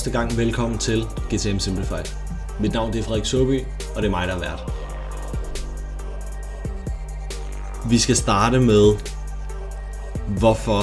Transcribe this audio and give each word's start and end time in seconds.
første 0.00 0.18
gang 0.18 0.36
velkommen 0.36 0.78
til 0.78 1.06
GTM 1.34 1.58
Simplified. 1.58 2.04
Mit 2.60 2.72
navn 2.72 2.96
er 2.96 3.02
Frederik 3.02 3.24
Søby, 3.24 3.60
og 3.94 4.02
det 4.02 4.08
er 4.08 4.10
mig, 4.10 4.28
der 4.28 4.34
er 4.34 4.38
vært. 4.38 4.72
Vi 7.90 7.98
skal 7.98 8.16
starte 8.16 8.60
med, 8.60 8.94
hvorfor 10.38 10.82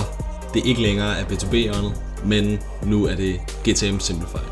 det 0.53 0.66
ikke 0.66 0.81
længere 0.81 1.20
er 1.20 1.23
B2B-åndet, 1.23 1.94
men 2.25 2.59
nu 2.84 3.05
er 3.05 3.16
det 3.16 3.39
GTM 3.63 3.99
Simplified. 3.99 4.48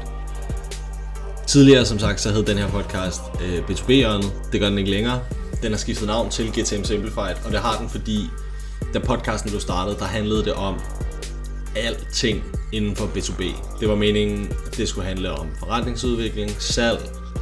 Tidligere, 1.48 1.86
som 1.86 2.00
sagt, 2.00 2.22
så 2.22 2.32
hed 2.32 2.44
den 2.44 2.58
her 2.58 2.70
podcast 2.70 3.22
øh, 3.42 3.60
B2B-åndet. 3.60 4.34
Det 4.52 4.60
gør 4.60 4.70
den 4.70 4.78
ikke 4.78 4.92
længere. 4.92 5.20
Den 5.62 5.72
har 5.72 5.78
skiftet 5.78 6.08
navn 6.08 6.30
til 6.30 6.52
GTM 6.52 6.84
Simplified, 6.84 7.36
og 7.46 7.52
det 7.52 7.60
har 7.60 7.78
den, 7.78 7.90
fordi 7.90 8.30
da 8.94 9.00
podcasten 9.00 9.50
blev 9.50 9.62
startet, 9.62 10.00
der 10.00 10.06
handlede 10.06 10.46
det 10.46 10.54
om 10.54 10.80
alting 11.76 12.44
inden 12.72 12.96
for 12.96 13.06
B2B. 13.06 13.44
Det 13.80 13.90
var 13.90 13.96
meningen, 13.96 14.54
at 14.66 14.78
det 14.78 14.90
skulle 14.90 15.08
handle 15.08 15.32
om 15.32 15.48
forretningsudvikling, 15.60 16.52
salg, 16.60 17.00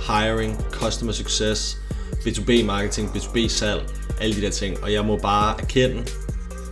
hiring, 0.07 0.65
customer 0.71 1.13
success, 1.13 1.77
B2B 2.11 2.65
marketing, 2.65 3.09
B2B 3.09 3.47
salg, 3.47 3.81
alle 4.21 4.35
de 4.35 4.41
der 4.41 4.49
ting. 4.49 4.83
Og 4.83 4.93
jeg 4.93 5.05
må 5.05 5.17
bare 5.17 5.61
erkende, 5.61 6.05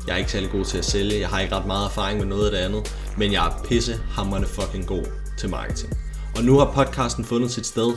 jeg 0.07 0.13
er 0.13 0.17
ikke 0.17 0.31
særlig 0.31 0.49
god 0.49 0.65
til 0.65 0.77
at 0.77 0.85
sælge, 0.85 1.19
jeg 1.19 1.29
har 1.29 1.39
ikke 1.39 1.55
ret 1.55 1.65
meget 1.65 1.85
erfaring 1.85 2.19
med 2.19 2.27
noget 2.27 2.45
af 2.45 2.51
det 2.51 2.57
andet, 2.57 2.95
men 3.17 3.31
jeg 3.31 3.47
er 3.47 3.63
pisse 3.69 3.99
hammerne 4.11 4.45
fucking 4.47 4.87
god 4.87 5.05
til 5.37 5.49
marketing. 5.49 5.93
Og 6.37 6.43
nu 6.43 6.57
har 6.57 6.71
podcasten 6.75 7.25
fundet 7.25 7.51
sit 7.51 7.65
sted. 7.65 7.93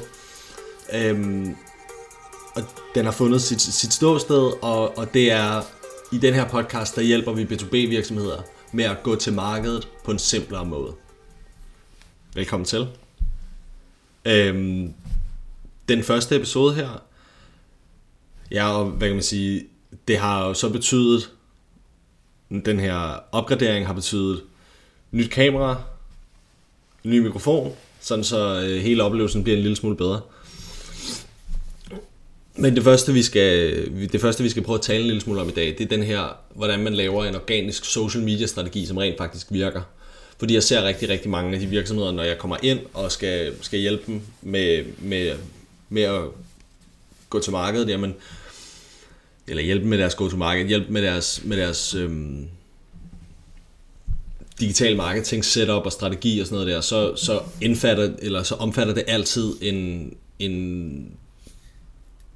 Øhm, 0.94 1.56
og 2.56 2.62
den 2.94 3.04
har 3.04 3.12
fundet 3.12 3.42
sit, 3.42 3.60
sit 3.60 3.92
ståsted, 3.92 4.52
og, 4.62 4.98
og 4.98 5.14
det 5.14 5.32
er 5.32 5.62
i 6.12 6.18
den 6.18 6.34
her 6.34 6.48
podcast, 6.48 6.96
der 6.96 7.02
hjælper 7.02 7.32
vi 7.32 7.44
B2B 7.44 7.70
virksomheder 7.70 8.42
med 8.74 8.84
at 8.84 9.02
gå 9.02 9.16
til 9.16 9.32
markedet 9.32 9.88
på 10.04 10.10
en 10.10 10.18
simplere 10.18 10.64
måde. 10.64 10.92
Velkommen 12.34 12.64
til. 12.64 12.88
Øhm, 14.24 14.94
den 15.88 16.02
første 16.02 16.36
episode 16.36 16.74
her, 16.74 17.02
ja, 18.50 18.68
og 18.68 18.86
hvad 18.86 19.08
kan 19.08 19.16
man 19.16 19.22
sige, 19.22 19.66
det 20.08 20.18
har 20.18 20.46
jo 20.46 20.54
så 20.54 20.68
betydet, 20.68 21.32
den 22.64 22.80
her 22.80 23.20
opgradering 23.32 23.86
har 23.86 23.94
betydet 23.94 24.42
nyt 25.10 25.30
kamera, 25.30 25.82
ny 27.04 27.18
mikrofon, 27.18 27.72
sådan 28.00 28.24
så 28.24 28.62
øh, 28.62 28.82
hele 28.82 29.02
oplevelsen 29.02 29.42
bliver 29.42 29.56
en 29.56 29.62
lille 29.62 29.76
smule 29.76 29.96
bedre. 29.96 30.20
Men 32.56 32.76
det 32.76 32.84
første, 32.84 33.12
vi 33.12 33.22
skal, 33.22 33.86
det 34.12 34.20
første, 34.20 34.42
vi 34.42 34.48
skal 34.48 34.62
prøve 34.62 34.78
at 34.78 34.82
tale 34.82 35.00
en 35.00 35.06
lille 35.06 35.20
smule 35.20 35.40
om 35.40 35.48
i 35.48 35.52
dag, 35.52 35.66
det 35.66 35.80
er 35.80 35.96
den 35.96 36.02
her, 36.02 36.36
hvordan 36.54 36.80
man 36.80 36.94
laver 36.94 37.24
en 37.24 37.34
organisk 37.34 37.84
social 37.84 38.24
media 38.24 38.46
strategi, 38.46 38.86
som 38.86 38.96
rent 38.96 39.18
faktisk 39.18 39.46
virker. 39.50 39.82
Fordi 40.38 40.54
jeg 40.54 40.62
ser 40.62 40.84
rigtig, 40.84 41.08
rigtig 41.08 41.30
mange 41.30 41.54
af 41.54 41.60
de 41.60 41.66
virksomheder, 41.66 42.12
når 42.12 42.22
jeg 42.22 42.38
kommer 42.38 42.56
ind 42.62 42.78
og 42.92 43.12
skal, 43.12 43.52
skal 43.60 43.78
hjælpe 43.78 44.02
dem 44.06 44.20
med, 44.42 44.84
med, 44.98 45.32
med 45.88 46.02
at 46.02 46.20
gå 47.30 47.40
til 47.40 47.52
markedet, 47.52 47.88
jamen, 47.88 48.14
eller 49.48 49.62
hjælpe 49.62 49.86
med 49.86 49.98
deres 49.98 50.14
go-to-market, 50.14 50.66
hjælpe 50.66 50.92
med 50.92 51.02
deres, 51.02 51.40
med 51.44 51.56
deres 51.56 51.94
øhm, 51.94 52.48
digital 54.60 54.96
marketing 54.96 55.44
setup 55.44 55.86
og 55.86 55.92
strategi 55.92 56.40
og 56.40 56.46
sådan 56.46 56.56
noget 56.56 56.74
der, 56.74 56.80
så, 56.80 57.16
så, 57.16 57.40
indfatter, 57.60 58.12
eller 58.18 58.42
så 58.42 58.54
omfatter 58.54 58.94
det 58.94 59.04
altid 59.06 59.52
en, 59.62 60.12
en 60.38 61.16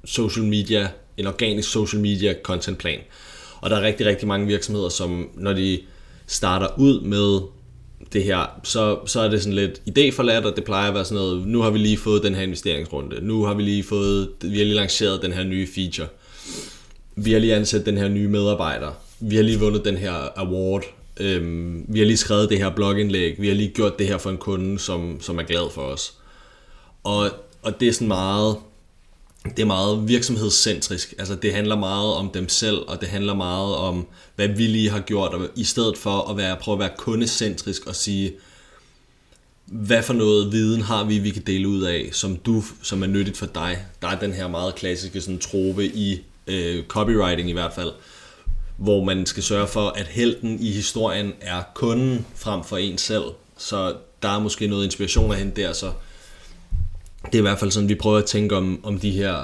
social 0.05 0.45
media, 0.45 0.89
en 1.17 1.27
organisk 1.27 1.71
social 1.71 2.01
media 2.01 2.33
content 2.43 2.77
plan. 2.77 2.99
Og 3.61 3.69
der 3.69 3.77
er 3.77 3.81
rigtig, 3.81 4.05
rigtig 4.05 4.27
mange 4.27 4.47
virksomheder, 4.47 4.89
som 4.89 5.29
når 5.35 5.53
de 5.53 5.79
starter 6.27 6.67
ud 6.77 7.01
med 7.01 7.39
det 8.13 8.23
her, 8.23 8.59
så, 8.63 8.99
så 9.05 9.19
er 9.19 9.27
det 9.27 9.43
sådan 9.43 9.53
lidt 9.53 9.81
idéforladt, 9.89 10.45
og 10.45 10.55
det 10.55 10.63
plejer 10.63 10.87
at 10.87 10.93
være 10.93 11.05
sådan 11.05 11.23
noget, 11.23 11.47
nu 11.47 11.61
har 11.61 11.69
vi 11.69 11.77
lige 11.77 11.97
fået 11.97 12.23
den 12.23 12.35
her 12.35 12.41
investeringsrunde, 12.41 13.25
nu 13.25 13.43
har 13.43 13.53
vi 13.53 13.63
lige 13.63 13.83
fået, 13.83 14.29
vi 14.41 14.57
har 14.57 14.65
lige 14.65 14.75
lanceret 14.75 15.21
den 15.21 15.33
her 15.33 15.43
nye 15.43 15.67
feature, 15.75 16.07
vi 17.15 17.31
har 17.31 17.39
lige 17.39 17.55
ansat 17.55 17.85
den 17.85 17.97
her 17.97 18.07
nye 18.07 18.27
medarbejder, 18.27 18.91
vi 19.19 19.35
har 19.35 19.43
lige 19.43 19.59
vundet 19.59 19.85
den 19.85 19.97
her 19.97 20.39
award, 20.39 20.83
øhm, 21.19 21.85
vi 21.87 21.99
har 21.99 22.05
lige 22.05 22.17
skrevet 22.17 22.49
det 22.49 22.57
her 22.57 22.69
blogindlæg, 22.69 23.41
vi 23.41 23.47
har 23.47 23.55
lige 23.55 23.69
gjort 23.69 23.99
det 23.99 24.07
her 24.07 24.17
for 24.17 24.29
en 24.29 24.37
kunde, 24.37 24.79
som, 24.79 25.21
som 25.21 25.39
er 25.39 25.43
glad 25.43 25.71
for 25.73 25.81
os. 25.81 26.13
Og, 27.03 27.29
og 27.61 27.79
det 27.79 27.87
er 27.87 27.91
sådan 27.93 28.07
meget, 28.07 28.55
det 29.43 29.59
er 29.59 29.65
meget 29.65 30.07
virksomhedscentrisk. 30.07 31.13
Altså 31.19 31.35
det 31.35 31.53
handler 31.53 31.75
meget 31.75 32.13
om 32.13 32.29
dem 32.29 32.49
selv, 32.49 32.77
og 32.87 33.01
det 33.01 33.09
handler 33.09 33.33
meget 33.33 33.75
om, 33.75 34.07
hvad 34.35 34.47
vi 34.47 34.67
lige 34.67 34.89
har 34.89 34.99
gjort, 34.99 35.33
og 35.33 35.47
i 35.55 35.63
stedet 35.63 35.97
for 35.97 36.29
at 36.29 36.37
være, 36.37 36.57
prøve 36.57 36.75
at 36.75 36.79
være 36.79 36.91
kundecentrisk 36.97 37.85
og 37.87 37.95
sige, 37.95 38.33
hvad 39.65 40.03
for 40.03 40.13
noget 40.13 40.51
viden 40.51 40.81
har 40.81 41.03
vi, 41.03 41.19
vi 41.19 41.29
kan 41.29 41.43
dele 41.47 41.67
ud 41.67 41.81
af, 41.81 42.09
som 42.11 42.35
du, 42.37 42.63
som 42.81 43.03
er 43.03 43.07
nyttigt 43.07 43.37
for 43.37 43.45
dig. 43.45 43.85
Der 44.01 44.07
er 44.07 44.19
den 44.19 44.33
her 44.33 44.47
meget 44.47 44.75
klassiske 44.75 45.21
sådan, 45.21 45.39
trope 45.39 45.85
i 45.85 46.21
øh, 46.47 46.83
copywriting 46.83 47.49
i 47.49 47.53
hvert 47.53 47.73
fald, 47.73 47.91
hvor 48.77 49.03
man 49.03 49.25
skal 49.25 49.43
sørge 49.43 49.67
for, 49.67 49.89
at 49.89 50.07
helten 50.07 50.59
i 50.59 50.71
historien 50.71 51.33
er 51.41 51.63
kunden 51.73 52.25
frem 52.35 52.63
for 52.63 52.77
en 52.77 52.97
selv. 52.97 53.23
Så 53.57 53.95
der 54.21 54.29
er 54.29 54.39
måske 54.39 54.67
noget 54.67 54.85
inspiration 54.85 55.31
at 55.31 55.37
hente 55.37 55.61
der, 55.61 55.73
så 55.73 55.91
det 57.25 57.35
er 57.35 57.39
i 57.39 57.41
hvert 57.41 57.59
fald 57.59 57.71
sådan, 57.71 57.89
vi 57.89 57.95
prøver 57.95 58.17
at 58.17 58.25
tænke 58.25 58.55
om, 58.55 58.79
om 58.83 58.99
de 58.99 59.11
her, 59.11 59.35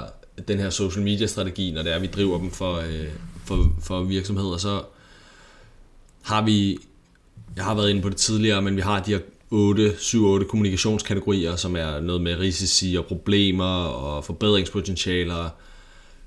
den 0.48 0.58
her 0.58 0.70
social 0.70 1.04
media 1.04 1.26
strategi, 1.26 1.70
når 1.70 1.82
det 1.82 1.94
er, 1.94 1.98
vi 1.98 2.06
driver 2.06 2.38
dem 2.38 2.50
for, 2.50 2.76
øh, 2.76 3.08
for, 3.44 3.72
for 3.82 4.02
virksomheder, 4.02 4.56
så 4.56 4.82
har 6.22 6.44
vi, 6.44 6.78
jeg 7.56 7.64
har 7.64 7.74
været 7.74 7.90
inde 7.90 8.02
på 8.02 8.08
det 8.08 8.16
tidligere, 8.16 8.62
men 8.62 8.76
vi 8.76 8.80
har 8.80 9.02
de 9.02 9.10
her 9.10 9.20
8, 9.50 9.90
7-8 9.90 10.46
kommunikationskategorier, 10.46 11.56
som 11.56 11.76
er 11.76 12.00
noget 12.00 12.22
med 12.22 12.38
risici 12.38 12.96
og 12.98 13.06
problemer 13.06 13.84
og 13.84 14.24
forbedringspotentialer, 14.24 15.48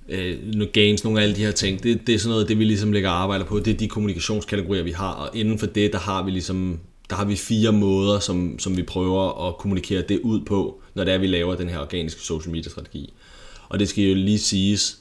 øh, 0.09 0.67
gains, 0.73 1.03
nogle 1.03 1.19
af 1.19 1.23
alle 1.23 1.35
de 1.35 1.43
her 1.43 1.51
ting. 1.51 1.83
Det, 1.83 2.07
det 2.07 2.15
er 2.15 2.19
sådan 2.19 2.29
noget, 2.29 2.49
det 2.49 2.59
vi 2.59 2.63
ligesom 2.63 2.91
lægger 2.91 3.09
arbejder 3.09 3.45
på. 3.45 3.59
Det 3.59 3.73
er 3.73 3.77
de 3.77 3.87
kommunikationskategorier, 3.87 4.83
vi 4.83 4.91
har, 4.91 5.11
og 5.11 5.29
inden 5.37 5.59
for 5.59 5.65
det, 5.65 5.93
der 5.93 5.99
har 5.99 6.23
vi 6.23 6.31
ligesom 6.31 6.79
der 7.09 7.15
har 7.15 7.25
vi 7.25 7.35
fire 7.35 7.71
måder, 7.71 8.19
som, 8.19 8.59
som 8.59 8.77
vi 8.77 8.83
prøver 8.83 9.47
at 9.47 9.57
kommunikere 9.57 10.01
det 10.01 10.19
ud 10.19 10.41
på, 10.45 10.81
når 10.93 11.03
det 11.03 11.13
er, 11.13 11.17
vi 11.17 11.27
laver 11.27 11.55
den 11.55 11.69
her 11.69 11.79
organiske 11.79 12.21
social 12.21 12.51
media 12.51 12.69
strategi. 12.69 13.13
Og 13.69 13.79
det 13.79 13.89
skal 13.89 14.03
jo 14.03 14.15
lige 14.15 14.39
siges, 14.39 14.99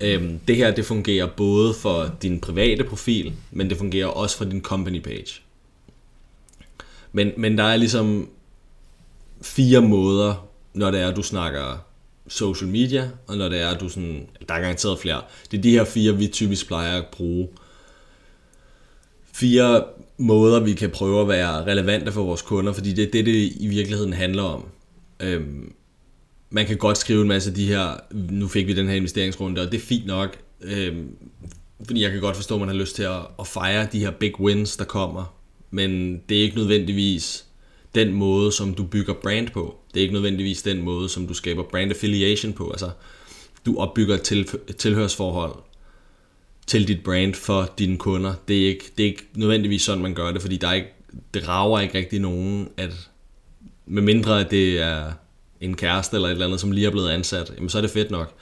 øhm, 0.00 0.38
det 0.48 0.56
her 0.56 0.74
det 0.74 0.84
fungerer 0.84 1.26
både 1.26 1.74
for 1.74 2.16
din 2.22 2.40
private 2.40 2.84
profil, 2.84 3.32
men 3.50 3.70
det 3.70 3.78
fungerer 3.78 4.06
også 4.06 4.36
for 4.36 4.44
din 4.44 4.62
company 4.62 5.02
page. 5.02 5.40
Men, 7.12 7.32
men 7.36 7.58
der 7.58 7.64
er 7.64 7.76
ligesom 7.76 8.28
fire 9.42 9.82
måder, 9.82 10.48
når 10.74 10.90
det 10.90 11.00
er, 11.00 11.08
at 11.08 11.16
du 11.16 11.22
snakker 11.22 11.78
social 12.28 12.70
media, 12.70 13.10
og 13.26 13.36
når 13.36 13.48
det 13.48 13.60
er, 13.60 13.68
at 13.68 13.80
du 13.80 13.88
sådan, 13.88 14.28
der 14.48 14.54
er 14.54 14.60
garanteret 14.60 14.98
flere. 14.98 15.22
Det 15.50 15.58
er 15.58 15.62
de 15.62 15.70
her 15.70 15.84
fire, 15.84 16.16
vi 16.16 16.26
typisk 16.26 16.66
plejer 16.66 16.98
at 16.98 17.06
bruge. 17.06 17.48
Fire 19.32 19.84
måder, 20.18 20.60
vi 20.60 20.72
kan 20.72 20.90
prøve 20.90 21.20
at 21.20 21.28
være 21.28 21.66
relevante 21.66 22.12
for 22.12 22.22
vores 22.22 22.42
kunder, 22.42 22.72
fordi 22.72 22.92
det 22.92 23.04
er 23.04 23.10
det, 23.10 23.26
det 23.26 23.52
i 23.60 23.66
virkeligheden 23.66 24.12
handler 24.12 24.42
om. 24.42 24.66
Øhm, 25.20 25.72
man 26.50 26.66
kan 26.66 26.76
godt 26.76 26.98
skrive 26.98 27.22
en 27.22 27.28
masse 27.28 27.50
af 27.50 27.54
de 27.54 27.66
her, 27.66 28.00
nu 28.30 28.48
fik 28.48 28.66
vi 28.66 28.72
den 28.72 28.88
her 28.88 28.94
investeringsrunde, 28.94 29.60
og 29.60 29.72
det 29.72 29.78
er 29.78 29.84
fint 29.84 30.06
nok, 30.06 30.36
øhm, 30.62 31.16
fordi 31.86 32.02
jeg 32.02 32.10
kan 32.10 32.20
godt 32.20 32.36
forstå, 32.36 32.54
at 32.54 32.60
man 32.60 32.68
har 32.68 32.76
lyst 32.76 32.96
til 32.96 33.02
at, 33.02 33.20
at 33.40 33.46
fejre 33.46 33.88
de 33.92 33.98
her 33.98 34.10
big 34.10 34.40
wins, 34.40 34.76
der 34.76 34.84
kommer, 34.84 35.34
men 35.70 36.20
det 36.28 36.38
er 36.38 36.42
ikke 36.42 36.56
nødvendigvis 36.56 37.44
den 37.94 38.12
måde, 38.12 38.52
som 38.52 38.74
du 38.74 38.84
bygger 38.84 39.14
brand 39.14 39.48
på. 39.48 39.76
Det 39.94 40.00
er 40.00 40.02
ikke 40.02 40.14
nødvendigvis 40.14 40.62
den 40.62 40.82
måde, 40.82 41.08
som 41.08 41.26
du 41.26 41.34
skaber 41.34 41.62
brand 41.62 41.90
affiliation 41.90 42.52
på. 42.52 42.70
Altså, 42.70 42.90
du 43.66 43.78
opbygger 43.78 44.14
et 44.14 44.22
til, 44.22 44.48
tilhørsforhold 44.78 45.54
til 46.68 46.88
dit 46.88 47.02
brand 47.04 47.34
for 47.34 47.72
dine 47.78 47.96
kunder. 47.96 48.34
Det 48.48 48.62
er, 48.62 48.68
ikke, 48.68 48.84
det 48.96 49.02
er 49.02 49.08
ikke 49.08 49.26
nødvendigvis 49.34 49.82
sådan, 49.82 50.02
man 50.02 50.14
gør 50.14 50.32
det, 50.32 50.42
fordi 50.42 50.56
der 50.56 50.68
er 50.68 50.72
ikke, 50.72 50.88
det 51.34 51.48
rager 51.48 51.80
ikke 51.80 51.98
rigtig 51.98 52.20
nogen, 52.20 52.68
at 52.76 53.08
med 53.86 54.02
mindre 54.02 54.40
at 54.40 54.50
det 54.50 54.82
er 54.82 55.12
en 55.60 55.76
kæreste 55.76 56.16
eller 56.16 56.28
et 56.28 56.32
eller 56.32 56.46
andet, 56.46 56.60
som 56.60 56.72
lige 56.72 56.86
er 56.86 56.90
blevet 56.90 57.10
ansat, 57.10 57.52
jamen 57.56 57.68
så 57.68 57.78
er 57.78 57.82
det 57.82 57.90
fedt 57.90 58.10
nok. 58.10 58.34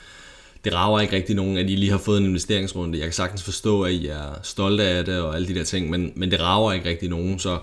Det 0.65 0.75
rager 0.75 1.01
ikke 1.01 1.17
rigtig 1.17 1.37
nogen, 1.37 1.59
at 1.59 1.71
I 1.71 1.77
lige 1.77 1.91
har 1.91 1.99
fået 1.99 2.19
en 2.19 2.25
investeringsrunde. 2.25 2.99
Jeg 2.99 3.07
kan 3.07 3.13
sagtens 3.13 3.43
forstå, 3.43 3.83
at 3.83 3.93
I 3.93 4.07
er 4.07 4.41
stolte 4.43 4.85
af 4.85 5.05
det 5.05 5.21
og 5.21 5.35
alle 5.35 5.49
de 5.49 5.55
der 5.55 5.65
ting, 5.65 5.91
men, 5.91 6.13
men 6.17 6.31
det 6.31 6.41
rager 6.41 6.73
ikke 6.73 6.89
rigtig 6.89 7.09
nogen, 7.09 7.39
så, 7.39 7.59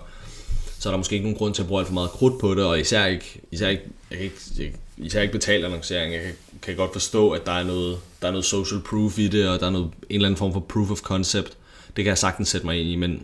så 0.78 0.88
er 0.88 0.92
der 0.92 0.98
måske 0.98 1.14
ikke 1.14 1.24
nogen 1.24 1.38
grund 1.38 1.54
til 1.54 1.62
at 1.62 1.68
bruge 1.68 1.80
alt 1.80 1.88
for 1.88 1.94
meget 1.94 2.10
krudt 2.10 2.40
på 2.40 2.54
det, 2.54 2.64
og 2.64 2.80
især 2.80 3.06
ikke, 3.06 3.40
især 3.52 3.68
ikke, 3.68 3.82
jeg 4.10 4.18
kan 4.18 4.24
ikke, 4.24 4.36
jeg, 4.58 4.72
især 4.98 5.20
ikke 5.20 5.32
betalt 5.32 5.64
annoncering. 5.64 6.14
Jeg 6.14 6.22
kan, 6.22 6.34
kan 6.62 6.76
godt 6.76 6.92
forstå, 6.92 7.30
at 7.30 7.46
der 7.46 7.52
er, 7.52 7.64
noget, 7.64 7.98
der 8.24 8.28
er 8.28 8.32
noget 8.32 8.44
social 8.44 8.80
proof 8.80 9.18
i 9.18 9.28
det, 9.28 9.48
og 9.48 9.60
der 9.60 9.66
er 9.66 9.70
noget, 9.70 9.86
en 9.86 9.94
eller 10.08 10.28
anden 10.28 10.38
form 10.38 10.52
for 10.52 10.60
proof 10.60 10.90
of 10.90 11.00
concept. 11.00 11.56
Det 11.96 12.04
kan 12.04 12.06
jeg 12.06 12.18
sagtens 12.18 12.48
sætte 12.48 12.66
mig 12.66 12.80
ind 12.80 12.88
i, 12.88 12.96
men, 12.96 13.22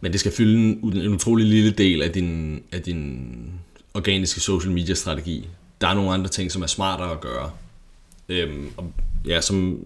men 0.00 0.12
det 0.12 0.20
skal 0.20 0.32
fylde 0.32 0.54
en, 0.54 0.96
en 0.96 1.14
utrolig 1.14 1.46
lille 1.46 1.70
del 1.70 2.02
af 2.02 2.12
din, 2.12 2.62
af 2.72 2.82
din 2.82 3.30
organiske 3.94 4.40
social 4.40 4.72
media 4.72 4.94
strategi. 4.94 5.48
Der 5.80 5.88
er 5.88 5.94
nogle 5.94 6.12
andre 6.12 6.28
ting, 6.28 6.52
som 6.52 6.62
er 6.62 6.66
smartere 6.66 7.10
at 7.10 7.20
gøre. 7.20 7.50
Øhm, 8.28 8.70
og 8.76 8.92
ja, 9.26 9.40
som, 9.40 9.78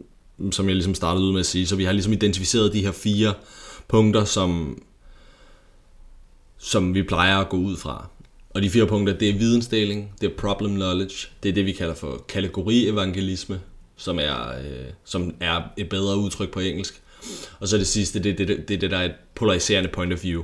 som 0.53 0.67
jeg 0.67 0.75
ligesom 0.75 0.95
startede 0.95 1.25
ud 1.25 1.33
med 1.33 1.41
at 1.41 1.47
sige, 1.47 1.67
så 1.67 1.77
vi 1.77 1.85
har 1.85 1.93
ligesom 1.93 2.13
identificeret 2.13 2.73
de 2.73 2.83
her 2.83 2.93
fire 2.93 3.35
punkter, 3.89 4.25
som, 4.25 4.83
som 6.59 6.95
vi 6.95 7.03
plejer 7.03 7.39
at 7.39 7.49
gå 7.49 7.57
ud 7.57 7.77
fra. 7.77 8.09
Og 8.51 8.63
de 8.63 8.71
fire 8.71 8.87
punkter, 8.87 9.15
det 9.15 9.29
er 9.29 9.39
vidensdeling, 9.39 10.13
det 10.21 10.31
er 10.31 10.37
problem 10.39 10.75
knowledge, 10.75 11.29
det 11.43 11.49
er 11.49 11.53
det, 11.53 11.67
vi 11.67 11.73
kalder 11.73 11.95
for 11.95 12.25
kategorievangelisme, 12.29 13.61
som 13.97 14.19
er, 14.19 14.49
øh, 14.49 14.93
som 15.05 15.35
er 15.41 15.63
et 15.77 15.89
bedre 15.89 16.17
udtryk 16.17 16.51
på 16.51 16.61
engelsk. 16.61 17.03
Og 17.61 17.69
så 17.69 17.79
det 17.79 17.87
sidste, 17.87 18.23
det 18.23 18.41
er 18.41 18.47
det, 18.47 18.69
det, 18.69 18.81
det, 18.81 18.91
der 18.91 18.99
er 18.99 19.05
et 19.05 19.15
polariserende 19.35 19.91
point 19.93 20.13
of 20.13 20.25
view. 20.25 20.43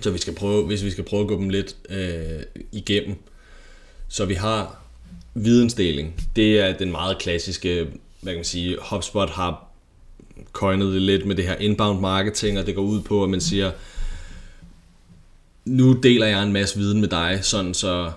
Så 0.00 0.10
vi 0.10 0.18
skal 0.18 0.34
prøve, 0.34 0.66
hvis 0.66 0.84
vi 0.84 0.90
skal 0.90 1.04
prøve 1.04 1.22
at 1.22 1.28
gå 1.28 1.38
dem 1.38 1.48
lidt 1.48 1.76
øh, 1.88 2.42
igennem. 2.72 3.16
Så 4.08 4.24
vi 4.24 4.34
har 4.34 4.82
vidensdeling. 5.34 6.28
Det 6.36 6.60
er 6.60 6.76
den 6.76 6.90
meget 6.90 7.18
klassiske, 7.18 7.86
hvad 8.20 8.32
kan 8.32 8.38
man 8.38 8.44
sige, 8.44 8.76
HubSpot 8.90 9.30
har 9.30 9.68
coinet 10.52 10.92
det 10.92 11.02
lidt 11.02 11.26
med 11.26 11.36
det 11.36 11.44
her 11.44 11.56
inbound 11.56 12.00
marketing, 12.00 12.58
og 12.58 12.66
det 12.66 12.74
går 12.74 12.82
ud 12.82 13.02
på, 13.02 13.24
at 13.24 13.30
man 13.30 13.40
siger, 13.40 13.70
nu 15.66 15.92
deler 15.92 16.26
jeg 16.26 16.42
en 16.42 16.52
masse 16.52 16.78
viden 16.78 17.00
med 17.00 17.08
dig, 17.08 17.38
sådan 17.42 17.74
så 17.74 18.12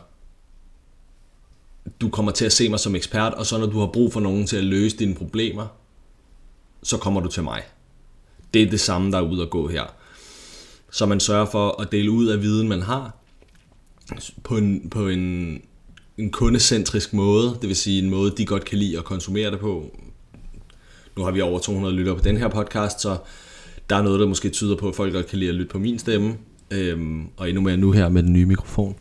du 2.01 2.09
kommer 2.09 2.31
til 2.31 2.45
at 2.45 2.53
se 2.53 2.69
mig 2.69 2.79
som 2.79 2.95
ekspert, 2.95 3.33
og 3.33 3.45
så 3.45 3.57
når 3.57 3.65
du 3.65 3.79
har 3.79 3.87
brug 3.87 4.13
for 4.13 4.19
nogen 4.19 4.47
til 4.47 4.57
at 4.57 4.63
løse 4.63 4.97
dine 4.97 5.15
problemer, 5.15 5.67
så 6.83 6.97
kommer 6.97 7.21
du 7.21 7.27
til 7.27 7.43
mig. 7.43 7.63
Det 8.53 8.61
er 8.61 8.69
det 8.69 8.79
samme, 8.79 9.11
der 9.11 9.17
er 9.17 9.21
ude 9.21 9.41
at 9.41 9.49
gå 9.49 9.67
her. 9.67 9.83
Så 10.91 11.05
man 11.05 11.19
sørger 11.19 11.45
for 11.45 11.81
at 11.81 11.91
dele 11.91 12.11
ud 12.11 12.27
af 12.27 12.41
viden, 12.41 12.67
man 12.67 12.81
har, 12.81 13.15
på 14.43 14.57
en, 14.57 14.89
på 14.89 15.07
en, 15.07 15.61
en 16.17 16.31
kundecentrisk 16.31 17.13
måde, 17.13 17.57
det 17.61 17.67
vil 17.67 17.75
sige 17.75 18.03
en 18.03 18.09
måde, 18.09 18.31
de 18.37 18.45
godt 18.45 18.65
kan 18.65 18.77
lide 18.77 18.97
at 18.97 19.03
konsumere 19.03 19.51
det 19.51 19.59
på. 19.59 19.97
Nu 21.17 21.23
har 21.23 21.31
vi 21.31 21.41
over 21.41 21.59
200 21.59 21.95
lyttere 21.95 22.15
på 22.15 22.23
den 22.23 22.37
her 22.37 22.47
podcast, 22.47 23.01
så 23.01 23.17
der 23.89 23.95
er 23.95 24.01
noget, 24.01 24.19
der 24.19 24.27
måske 24.27 24.49
tyder 24.49 24.75
på, 24.75 24.89
at 24.89 24.95
folk 24.95 25.13
godt 25.13 25.27
kan 25.27 25.39
lide 25.39 25.49
at 25.49 25.55
lytte 25.55 25.71
på 25.71 25.79
min 25.79 25.99
stemme, 25.99 26.37
øhm, 26.71 27.27
og 27.37 27.49
endnu 27.49 27.61
mere 27.61 27.77
nu 27.77 27.91
her 27.91 28.09
med 28.09 28.23
den 28.23 28.33
nye 28.33 28.45
mikrofon. 28.45 28.95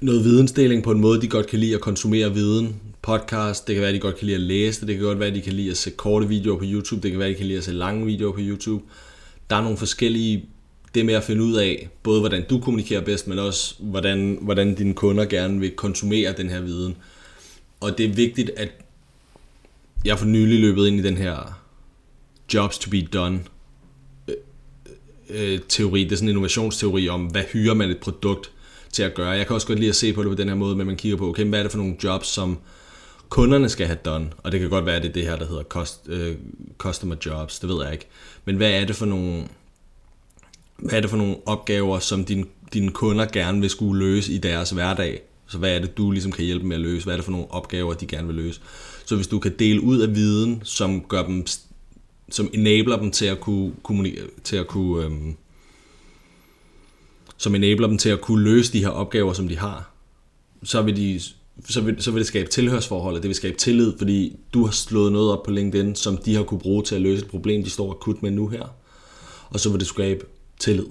Noget 0.00 0.24
vidensdeling 0.24 0.82
på 0.82 0.90
en 0.90 1.00
måde, 1.00 1.20
de 1.20 1.28
godt 1.28 1.46
kan 1.46 1.58
lide 1.58 1.74
at 1.74 1.80
konsumere 1.80 2.34
viden. 2.34 2.76
Podcast, 3.02 3.66
det 3.66 3.74
kan 3.74 3.82
være, 3.82 3.92
de 3.92 3.98
godt 3.98 4.16
kan 4.16 4.26
lide 4.26 4.34
at 4.36 4.42
læse 4.42 4.80
det, 4.80 4.88
det 4.88 4.96
kan 4.96 5.04
godt 5.04 5.20
være, 5.20 5.34
de 5.34 5.40
kan 5.40 5.52
lide 5.52 5.70
at 5.70 5.76
se 5.76 5.90
korte 5.90 6.28
videoer 6.28 6.58
på 6.58 6.64
YouTube, 6.66 7.02
det 7.02 7.10
kan 7.10 7.20
være, 7.20 7.28
de 7.28 7.34
kan 7.34 7.46
lide 7.46 7.58
at 7.58 7.64
se 7.64 7.72
lange 7.72 8.06
videoer 8.06 8.32
på 8.32 8.40
YouTube. 8.40 8.84
Der 9.50 9.56
er 9.56 9.62
nogle 9.62 9.76
forskellige 9.76 10.48
det 10.94 11.06
med 11.06 11.14
at 11.14 11.24
finde 11.24 11.42
ud 11.42 11.54
af, 11.54 11.88
både 12.02 12.20
hvordan 12.20 12.44
du 12.50 12.60
kommunikerer 12.60 13.00
bedst, 13.00 13.28
men 13.28 13.38
også 13.38 13.74
hvordan, 13.78 14.38
hvordan 14.40 14.74
dine 14.74 14.94
kunder 14.94 15.24
gerne 15.24 15.60
vil 15.60 15.70
konsumere 15.70 16.34
den 16.36 16.50
her 16.50 16.60
viden. 16.60 16.96
Og 17.80 17.98
det 17.98 18.06
er 18.06 18.14
vigtigt, 18.14 18.50
at 18.56 18.68
jeg 20.04 20.18
for 20.18 20.26
nylig 20.26 20.60
løbet 20.60 20.86
ind 20.86 20.96
i 20.98 21.02
den 21.02 21.16
her 21.16 21.62
jobs 22.54 22.78
to 22.78 22.90
be 22.90 23.00
done 23.00 23.40
øh, 25.34 25.60
teori. 25.68 26.04
Det 26.04 26.12
er 26.12 26.16
sådan 26.16 26.28
en 26.28 26.30
innovationsteori 26.30 27.08
om, 27.08 27.24
hvad 27.24 27.42
hyrer 27.52 27.74
man 27.74 27.90
et 27.90 27.98
produkt 27.98 28.50
til 28.92 29.02
at 29.02 29.14
gøre. 29.14 29.28
Jeg 29.28 29.46
kan 29.46 29.54
også 29.54 29.66
godt 29.66 29.78
lide 29.78 29.88
at 29.88 29.96
se 29.96 30.12
på 30.12 30.22
det 30.22 30.30
på 30.30 30.34
den 30.34 30.48
her 30.48 30.54
måde, 30.54 30.76
men 30.76 30.86
man 30.86 30.96
kigger 30.96 31.18
på, 31.18 31.28
okay, 31.28 31.44
hvad 31.44 31.58
er 31.58 31.62
det 31.62 31.72
for 31.72 31.78
nogle 31.78 31.96
jobs, 32.04 32.28
som 32.28 32.58
kunderne 33.28 33.68
skal 33.68 33.86
have 33.86 33.98
done, 34.04 34.30
og 34.38 34.52
det 34.52 34.60
kan 34.60 34.70
godt 34.70 34.86
være, 34.86 34.96
at 34.96 35.02
det 35.02 35.08
er 35.08 35.12
det 35.12 35.22
her, 35.22 35.36
der 35.36 35.46
hedder 35.46 35.62
cost, 35.62 36.00
øh, 36.08 36.36
customer 36.78 37.16
jobs, 37.26 37.58
det 37.58 37.68
ved 37.68 37.84
jeg 37.84 37.92
ikke. 37.92 38.06
Men 38.44 38.56
hvad 38.56 38.70
er 38.70 38.84
det 38.84 38.96
for 38.96 39.06
nogle, 39.06 39.44
hvad 40.76 40.96
er 40.96 41.00
det 41.00 41.10
for 41.10 41.16
nogle 41.16 41.36
opgaver, 41.46 41.98
som 41.98 42.24
din, 42.24 42.48
dine 42.72 42.90
kunder 42.90 43.26
gerne 43.26 43.60
vil 43.60 43.70
skulle 43.70 44.04
løse 44.06 44.32
i 44.32 44.38
deres 44.38 44.70
hverdag? 44.70 45.22
Så 45.46 45.58
hvad 45.58 45.76
er 45.76 45.78
det, 45.78 45.96
du 45.96 46.10
ligesom 46.10 46.32
kan 46.32 46.44
hjælpe 46.44 46.66
med 46.66 46.76
at 46.76 46.82
løse? 46.82 47.04
Hvad 47.04 47.14
er 47.14 47.16
det 47.16 47.24
for 47.24 47.32
nogle 47.32 47.50
opgaver, 47.50 47.94
de 47.94 48.06
gerne 48.06 48.26
vil 48.26 48.36
løse? 48.36 48.60
Så 49.04 49.16
hvis 49.16 49.26
du 49.26 49.38
kan 49.38 49.52
dele 49.58 49.80
ud 49.80 49.98
af 50.00 50.14
viden, 50.14 50.60
som 50.64 51.00
gør 51.00 51.22
dem, 51.22 51.46
som 52.32 52.50
enabler 52.52 52.96
dem 52.96 53.10
til 53.10 53.26
at 53.26 53.40
kunne, 53.40 53.72
kommunikere, 53.82 54.26
til 54.44 54.56
at 54.56 54.66
kunne 54.66 55.04
øhm, 55.04 55.36
som 57.36 57.54
enabler 57.54 57.86
dem 57.86 57.98
til 57.98 58.08
at 58.08 58.20
kunne 58.20 58.44
løse 58.44 58.72
de 58.72 58.78
her 58.78 58.88
opgaver, 58.88 59.32
som 59.32 59.48
de 59.48 59.58
har, 59.58 59.90
så 60.64 60.82
vil, 60.82 60.96
de, 60.96 61.20
så 61.68 61.80
vil, 61.80 62.02
så 62.02 62.10
vil 62.10 62.18
det 62.18 62.26
skabe 62.26 62.50
tilhørsforhold, 62.50 63.14
det 63.14 63.28
vil 63.28 63.34
skabe 63.34 63.56
tillid, 63.56 63.92
fordi 63.98 64.36
du 64.54 64.64
har 64.64 64.72
slået 64.72 65.12
noget 65.12 65.32
op 65.32 65.42
på 65.42 65.50
LinkedIn, 65.50 65.94
som 65.94 66.16
de 66.16 66.34
har 66.34 66.42
kunne 66.42 66.60
bruge 66.60 66.82
til 66.82 66.94
at 66.94 67.00
løse 67.00 67.24
et 67.24 67.30
problem, 67.30 67.64
de 67.64 67.70
står 67.70 67.90
akut 67.90 68.22
med 68.22 68.30
nu 68.30 68.48
her. 68.48 68.74
Og 69.50 69.60
så 69.60 69.70
vil 69.70 69.80
det 69.80 69.88
skabe 69.88 70.26
tillid. 70.58 70.86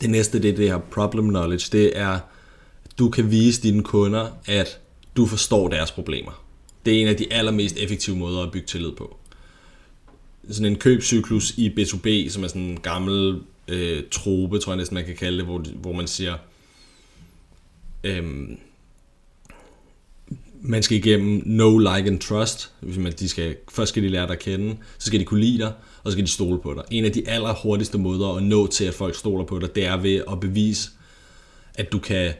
Det 0.00 0.10
næste, 0.10 0.42
det 0.42 0.50
er 0.50 0.56
det 0.56 0.68
her 0.68 0.78
problem 0.78 1.28
knowledge. 1.28 1.68
Det 1.72 1.98
er, 1.98 2.18
du 2.98 3.08
kan 3.08 3.30
vise 3.30 3.62
dine 3.62 3.82
kunder, 3.82 4.28
at 4.46 4.80
du 5.16 5.26
forstår 5.26 5.68
deres 5.68 5.90
problemer. 5.92 6.44
Det 6.84 6.96
er 6.96 7.00
en 7.00 7.08
af 7.08 7.16
de 7.16 7.32
allermest 7.32 7.76
effektive 7.76 8.16
måder 8.16 8.42
at 8.42 8.52
bygge 8.52 8.66
tillid 8.66 8.92
på. 8.92 9.16
Sådan 10.50 10.72
en 10.72 10.78
købscyklus 10.78 11.58
i 11.58 11.68
B2B, 11.68 12.30
som 12.30 12.44
er 12.44 12.48
sådan 12.48 12.62
en 12.62 12.80
gammel 12.80 13.40
øh, 13.68 14.02
trope, 14.10 14.58
tror 14.58 14.72
jeg 14.72 14.76
næsten 14.76 14.94
man 14.94 15.04
kan 15.04 15.16
kalde 15.16 15.38
det, 15.38 15.46
hvor, 15.46 15.58
hvor 15.58 15.92
man 15.92 16.06
siger, 16.06 16.36
øhm, 18.04 18.58
man 20.60 20.82
skal 20.82 20.96
igennem 20.96 21.42
no 21.46 21.78
like, 21.78 22.10
and 22.10 22.20
trust. 22.20 22.72
Hvis 22.80 22.96
man, 22.96 23.12
de 23.12 23.28
skal, 23.28 23.56
først 23.70 23.88
skal 23.88 24.02
de 24.02 24.08
lære 24.08 24.26
dig 24.26 24.32
at 24.32 24.38
kende, 24.38 24.76
så 24.98 25.06
skal 25.06 25.20
de 25.20 25.24
kunne 25.24 25.40
lide 25.40 25.58
dig, 25.58 25.72
og 26.04 26.10
så 26.10 26.12
skal 26.12 26.24
de 26.24 26.30
stole 26.30 26.58
på 26.60 26.74
dig. 26.74 26.82
En 26.90 27.04
af 27.04 27.12
de 27.12 27.28
aller 27.28 27.54
hurtigste 27.62 27.98
måder 27.98 28.28
at 28.28 28.42
nå 28.42 28.66
til, 28.66 28.84
at 28.84 28.94
folk 28.94 29.14
stoler 29.14 29.44
på 29.44 29.58
dig, 29.58 29.74
det 29.74 29.86
er 29.86 29.96
ved 29.96 30.22
at 30.32 30.40
bevise, 30.40 30.90
at 31.74 31.92
du 31.92 31.98
kan 31.98 32.32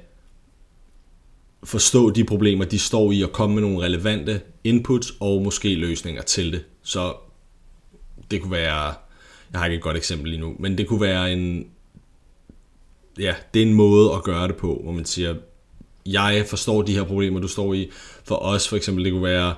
forstå 1.64 2.10
de 2.10 2.24
problemer, 2.24 2.64
de 2.64 2.78
står 2.78 3.12
i, 3.12 3.22
og 3.22 3.32
komme 3.32 3.54
med 3.54 3.62
nogle 3.62 3.80
relevante 3.80 4.40
inputs 4.64 5.12
og 5.20 5.42
måske 5.42 5.74
løsninger 5.74 6.22
til 6.22 6.52
det. 6.52 6.64
Så 6.82 7.14
det 8.30 8.42
kunne 8.42 8.52
være, 8.52 8.94
jeg 9.52 9.60
har 9.60 9.64
ikke 9.64 9.76
et 9.76 9.82
godt 9.82 9.96
eksempel 9.96 10.30
lige 10.30 10.40
nu, 10.40 10.56
men 10.58 10.78
det 10.78 10.86
kunne 10.86 11.00
være 11.00 11.32
en, 11.32 11.66
ja, 13.18 13.34
det 13.54 13.62
er 13.62 13.66
en 13.66 13.74
måde 13.74 14.12
at 14.12 14.22
gøre 14.22 14.48
det 14.48 14.56
på, 14.56 14.80
hvor 14.82 14.92
man 14.92 15.04
siger, 15.04 15.34
jeg 16.06 16.44
forstår 16.48 16.82
de 16.82 16.92
her 16.92 17.04
problemer, 17.04 17.40
du 17.40 17.48
står 17.48 17.74
i. 17.74 17.90
For 18.24 18.36
os 18.36 18.68
for 18.68 18.76
eksempel, 18.76 19.04
det 19.04 19.12
kunne 19.12 19.22
være, 19.22 19.54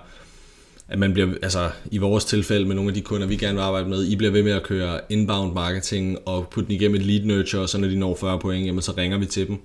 at 0.88 0.98
man 0.98 1.12
bliver, 1.12 1.34
altså 1.42 1.70
i 1.90 1.98
vores 1.98 2.24
tilfælde 2.24 2.66
med 2.66 2.74
nogle 2.74 2.90
af 2.90 2.94
de 2.94 3.00
kunder, 3.00 3.26
vi 3.26 3.36
gerne 3.36 3.54
vil 3.54 3.62
arbejde 3.62 3.88
med, 3.88 4.04
I 4.04 4.16
bliver 4.16 4.32
ved 4.32 4.42
med 4.42 4.52
at 4.52 4.62
køre 4.62 5.00
inbound 5.08 5.52
marketing 5.52 6.18
og 6.26 6.48
putte 6.48 6.66
den 6.66 6.74
igennem 6.74 7.00
et 7.00 7.06
lead 7.06 7.24
nurture, 7.24 7.62
og 7.62 7.68
så 7.68 7.78
når 7.78 7.88
de 7.88 7.98
når 7.98 8.16
40 8.20 8.38
point, 8.38 8.66
jamen 8.66 8.82
så 8.82 8.92
ringer 8.96 9.18
vi 9.18 9.26
til 9.26 9.46
dem. 9.46 9.58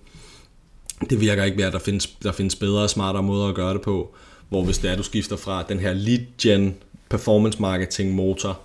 Det 1.09 1.21
virker 1.21 1.43
ikke 1.43 1.57
mere, 1.57 1.71
der 1.71 1.79
findes, 1.79 2.07
der 2.23 2.31
findes 2.31 2.55
bedre 2.55 2.81
og 2.81 2.89
smartere 2.89 3.23
måder 3.23 3.47
at 3.47 3.55
gøre 3.55 3.73
det 3.73 3.81
på, 3.81 4.15
hvor 4.49 4.63
hvis 4.63 4.77
det 4.77 4.91
er, 4.91 4.95
du 4.95 5.03
skifter 5.03 5.35
fra 5.35 5.63
den 5.69 5.79
her 5.79 5.93
lead 5.93 6.19
gen 6.41 6.75
performance 7.09 7.61
marketing 7.61 8.15
motor, 8.15 8.59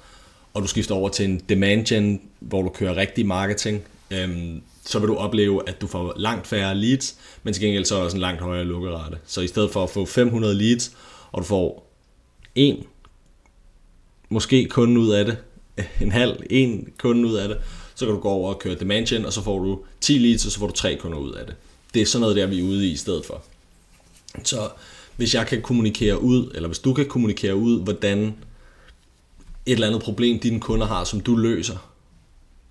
og 0.55 0.62
du 0.62 0.67
skifter 0.67 0.95
over 0.95 1.09
til 1.09 1.25
en 1.25 1.43
demand 1.49 1.87
gen, 1.87 2.21
hvor 2.40 2.62
du 2.62 2.69
kører 2.69 2.97
rigtig 2.97 3.26
marketing, 3.26 3.83
øhm, 4.11 4.62
så 4.85 4.99
vil 4.99 5.09
du 5.09 5.17
opleve, 5.17 5.69
at 5.69 5.81
du 5.81 5.87
får 5.87 6.12
langt 6.17 6.47
færre 6.47 6.75
leads, 6.75 7.17
men 7.43 7.55
til 7.55 7.62
gengæld 7.62 7.85
så 7.85 7.97
er 7.97 8.00
også 8.00 8.17
en 8.17 8.21
langt 8.21 8.40
højere 8.40 8.64
lukkerate. 8.64 9.19
Så 9.26 9.40
i 9.40 9.47
stedet 9.47 9.71
for 9.71 9.85
at 9.85 9.90
få 9.90 10.05
500 10.05 10.55
leads, 10.55 10.93
og 11.33 11.43
du 11.43 11.47
får 11.47 11.93
en, 12.55 12.85
måske 14.28 14.64
kun 14.64 14.97
ud 14.97 15.11
af 15.11 15.25
det, 15.25 15.37
en 16.02 16.12
halv, 16.12 16.43
en 16.50 16.93
kunde 16.99 17.28
ud 17.28 17.35
af 17.35 17.49
det, 17.49 17.59
så 17.95 18.05
kan 18.05 18.14
du 18.14 18.21
gå 18.21 18.28
over 18.28 18.55
og 18.55 18.59
køre 18.59 18.75
demand 18.75 19.07
gen, 19.07 19.25
og 19.25 19.33
så 19.33 19.43
får 19.43 19.59
du 19.59 19.81
10 20.00 20.19
leads, 20.19 20.47
og 20.47 20.52
så 20.52 20.59
får 20.59 20.67
du 20.67 20.73
3 20.73 20.97
kunder 20.97 21.19
ud 21.19 21.33
af 21.33 21.47
det. 21.47 21.55
Det 21.95 22.02
er 22.02 22.07
sådan 22.07 22.21
noget 22.21 22.37
der, 22.37 22.47
vi 22.47 22.59
er 22.59 22.64
ude 22.64 22.87
i 22.87 22.90
i 22.90 22.97
stedet 22.97 23.25
for. 23.25 23.43
Så 24.45 24.69
hvis 25.17 25.35
jeg 25.35 25.47
kan 25.47 25.62
kommunikere 25.62 26.23
ud, 26.23 26.50
eller 26.55 26.69
hvis 26.69 26.78
du 26.78 26.95
kan 26.95 27.07
kommunikere 27.07 27.57
ud, 27.57 27.81
hvordan 27.81 28.35
et 29.68 29.72
eller 29.72 29.87
andet 29.87 30.02
problem, 30.02 30.38
dine 30.38 30.60
kunder 30.60 30.87
har, 30.87 31.04
som 31.04 31.20
du 31.20 31.37
løser 31.37 31.92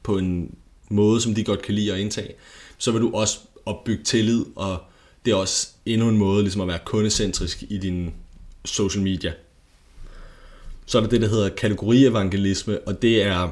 på 0.03 0.17
en 0.17 0.55
måde, 0.89 1.21
som 1.21 1.35
de 1.35 1.43
godt 1.43 1.61
kan 1.61 1.73
lide 1.73 1.93
at 1.93 1.99
indtage, 1.99 2.33
så 2.77 2.91
vil 2.91 3.01
du 3.01 3.11
også 3.13 3.39
opbygge 3.65 4.03
tillid, 4.03 4.45
og 4.55 4.77
det 5.25 5.31
er 5.31 5.35
også 5.35 5.67
endnu 5.85 6.09
en 6.09 6.17
måde 6.17 6.41
ligesom 6.41 6.61
at 6.61 6.67
være 6.67 6.79
kundecentrisk 6.85 7.63
i 7.69 7.77
din 7.77 8.13
social 8.65 9.03
media. 9.03 9.33
Så 10.85 10.97
er 10.97 11.01
der 11.01 11.09
det, 11.09 11.21
der 11.21 11.27
hedder 11.27 11.49
kategorievangelisme, 11.49 12.79
og 12.79 13.01
det 13.01 13.23
er, 13.23 13.49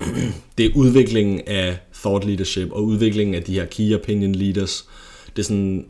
det 0.58 0.66
er 0.66 0.76
udviklingen 0.76 1.40
af 1.46 1.78
thought 1.94 2.24
leadership 2.24 2.72
og 2.72 2.84
udviklingen 2.84 3.34
af 3.34 3.42
de 3.42 3.54
her 3.54 3.66
key 3.66 3.94
opinion 3.94 4.34
leaders. 4.34 4.88
Det 5.36 5.42
er 5.42 5.46
sådan, 5.46 5.86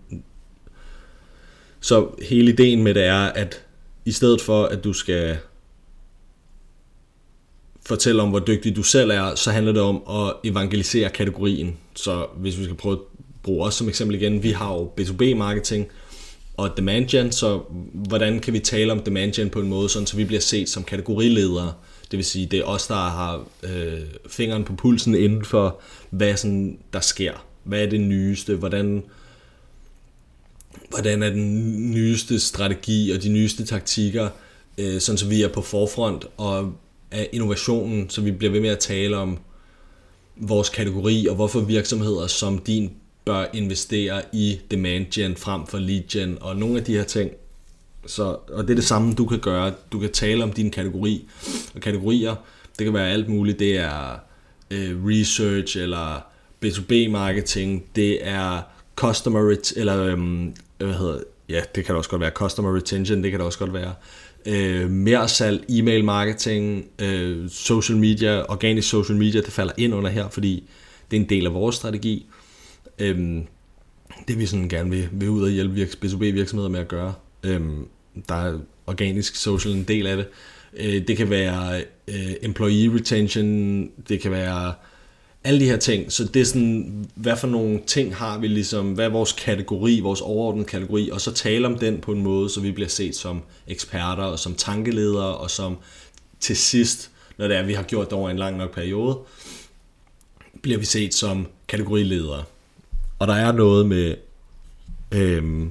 så 1.80 2.08
hele 2.28 2.52
ideen 2.52 2.82
med 2.82 2.94
det 2.94 3.04
er, 3.04 3.22
at 3.22 3.64
i 4.04 4.12
stedet 4.12 4.40
for, 4.40 4.64
at 4.64 4.84
du 4.84 4.92
skal 4.92 5.38
fortælle 7.86 8.22
om, 8.22 8.28
hvor 8.28 8.38
dygtig 8.38 8.76
du 8.76 8.82
selv 8.82 9.10
er, 9.10 9.34
så 9.34 9.50
handler 9.50 9.72
det 9.72 9.82
om 9.82 10.02
at 10.08 10.50
evangelisere 10.50 11.08
kategorien. 11.10 11.76
Så 11.94 12.26
hvis 12.36 12.58
vi 12.58 12.64
skal 12.64 12.76
prøve 12.76 12.92
at 12.92 12.98
bruge 13.42 13.66
os 13.66 13.74
som 13.74 13.88
eksempel 13.88 14.16
igen, 14.16 14.42
vi 14.42 14.50
har 14.50 14.72
jo 14.72 14.92
B2B-marketing 15.00 15.86
og 16.56 16.76
demand 16.76 17.08
gen, 17.08 17.32
så 17.32 17.60
hvordan 17.92 18.40
kan 18.40 18.52
vi 18.52 18.58
tale 18.58 18.92
om 18.92 19.00
demand 19.00 19.32
gen 19.32 19.50
på 19.50 19.60
en 19.60 19.68
måde, 19.68 19.88
sådan, 19.88 20.06
så 20.06 20.16
vi 20.16 20.24
bliver 20.24 20.40
set 20.40 20.68
som 20.68 20.84
kategoriledere. 20.84 21.72
Det 22.10 22.16
vil 22.16 22.24
sige, 22.24 22.46
det 22.46 22.58
er 22.58 22.64
os, 22.64 22.86
der 22.86 22.94
har 22.94 23.44
øh, 23.62 24.00
fingeren 24.28 24.64
på 24.64 24.74
pulsen 24.74 25.14
inden 25.14 25.44
for, 25.44 25.80
hvad 26.10 26.36
sådan, 26.36 26.78
der 26.92 27.00
sker. 27.00 27.32
Hvad 27.64 27.82
er 27.82 27.90
det 27.90 28.00
nyeste? 28.00 28.54
Hvordan, 28.54 29.02
hvordan 30.88 31.22
er 31.22 31.30
den 31.30 31.90
nyeste 31.90 32.40
strategi 32.40 33.10
og 33.10 33.22
de 33.22 33.28
nyeste 33.28 33.64
taktikker, 33.64 34.28
øh, 34.78 35.00
sådan 35.00 35.18
så 35.18 35.26
vi 35.26 35.42
er 35.42 35.48
på 35.48 35.62
forfront, 35.62 36.24
og 36.36 36.72
af 37.12 37.28
innovationen, 37.32 38.10
så 38.10 38.20
vi 38.20 38.30
bliver 38.30 38.52
ved 38.52 38.60
med 38.60 38.70
at 38.70 38.78
tale 38.78 39.16
om, 39.16 39.38
vores 40.36 40.68
kategori, 40.68 41.26
og 41.26 41.34
hvorfor 41.34 41.60
virksomheder 41.60 42.26
som 42.26 42.58
din 42.58 42.92
bør 43.24 43.46
investere 43.52 44.22
i 44.32 44.60
demand 44.70 45.06
gen 45.10 45.36
frem 45.36 45.66
for 45.66 45.78
lead 45.78 46.02
gen, 46.08 46.38
og 46.40 46.56
nogle 46.56 46.78
af 46.78 46.84
de 46.84 46.96
her 46.96 47.04
ting. 47.04 47.30
Så, 48.06 48.36
og 48.52 48.62
det 48.62 48.70
er 48.70 48.74
det 48.74 48.84
samme, 48.84 49.14
du 49.14 49.26
kan 49.26 49.38
gøre. 49.38 49.72
Du 49.92 49.98
kan 49.98 50.12
tale 50.12 50.44
om 50.44 50.52
din 50.52 50.70
kategori, 50.70 51.28
og 51.74 51.80
kategorier, 51.80 52.34
det 52.78 52.84
kan 52.84 52.94
være 52.94 53.10
alt 53.10 53.28
muligt. 53.28 53.58
Det 53.58 53.78
er 53.78 54.18
øh, 54.70 55.06
research, 55.06 55.78
eller 55.78 56.26
B2B-marketing, 56.64 57.82
det 57.96 58.28
er 58.28 58.62
customer, 58.96 59.56
eller 59.76 60.02
øhm, 60.04 60.54
hvad 60.78 60.94
hedder 60.94 61.18
ja, 61.48 61.60
det 61.74 61.84
kan 61.84 61.92
det 61.92 61.96
også 61.96 62.10
godt 62.10 62.20
være 62.20 62.30
customer 62.30 62.76
retention, 62.76 63.22
det 63.22 63.30
kan 63.30 63.40
det 63.40 63.46
også 63.46 63.58
godt 63.58 63.74
være 63.74 63.94
øh, 64.46 64.90
mere 64.90 65.28
salg, 65.28 65.64
e-mail 65.68 66.04
marketing, 66.04 66.84
øh, 66.98 67.50
social 67.50 67.98
media, 67.98 68.42
organisk 68.42 68.88
social 68.88 69.18
media, 69.18 69.40
det 69.40 69.52
falder 69.52 69.72
ind 69.76 69.94
under 69.94 70.10
her, 70.10 70.28
fordi 70.28 70.68
det 71.10 71.16
er 71.16 71.20
en 71.20 71.28
del 71.28 71.46
af 71.46 71.54
vores 71.54 71.76
strategi. 71.76 72.26
Øh, 72.98 73.38
det 74.28 74.38
vi 74.38 74.46
sådan 74.46 74.68
gerne 74.68 74.90
vil, 74.90 75.08
vil 75.12 75.28
ud 75.28 75.42
og 75.42 75.50
hjælpe 75.50 75.88
B2B 76.04 76.18
virksomheder 76.18 76.68
med 76.70 76.80
at 76.80 76.88
gøre. 76.88 77.14
Øh, 77.42 77.60
der 78.28 78.34
er 78.34 78.58
organisk 78.86 79.36
social 79.36 79.74
en 79.74 79.84
del 79.84 80.06
af 80.06 80.16
det. 80.16 80.26
Øh, 80.76 81.08
det 81.08 81.16
kan 81.16 81.30
være 81.30 81.84
øh, 82.08 82.32
employee 82.42 82.94
retention, 82.94 83.90
det 84.08 84.20
kan 84.20 84.30
være 84.30 84.74
alle 85.44 85.60
de 85.60 85.64
her 85.64 85.76
ting. 85.76 86.12
Så 86.12 86.24
det 86.24 86.42
er 86.42 86.46
sådan, 86.46 87.06
hvad 87.14 87.36
for 87.36 87.48
nogle 87.48 87.80
ting 87.86 88.16
har 88.16 88.38
vi 88.38 88.48
ligesom, 88.48 88.92
hvad 88.92 89.04
er 89.04 89.10
vores 89.10 89.32
kategori, 89.32 90.00
vores 90.00 90.20
overordnede 90.20 90.66
kategori, 90.66 91.10
og 91.10 91.20
så 91.20 91.32
tale 91.32 91.66
om 91.66 91.78
den 91.78 91.98
på 91.98 92.12
en 92.12 92.22
måde, 92.22 92.50
så 92.50 92.60
vi 92.60 92.72
bliver 92.72 92.88
set 92.88 93.16
som 93.16 93.42
eksperter 93.66 94.22
og 94.22 94.38
som 94.38 94.54
tankeledere, 94.54 95.36
og 95.36 95.50
som 95.50 95.76
til 96.40 96.56
sidst, 96.56 97.10
når 97.38 97.48
det 97.48 97.56
er, 97.56 97.62
vi 97.62 97.74
har 97.74 97.82
gjort 97.82 98.10
det 98.10 98.12
over 98.12 98.30
en 98.30 98.36
lang 98.36 98.56
nok 98.56 98.74
periode, 98.74 99.18
bliver 100.62 100.78
vi 100.78 100.84
set 100.84 101.14
som 101.14 101.46
kategoriledere. 101.68 102.44
Og 103.18 103.28
der 103.28 103.34
er 103.34 103.52
noget 103.52 103.86
med 103.86 104.14
øhm, 105.12 105.70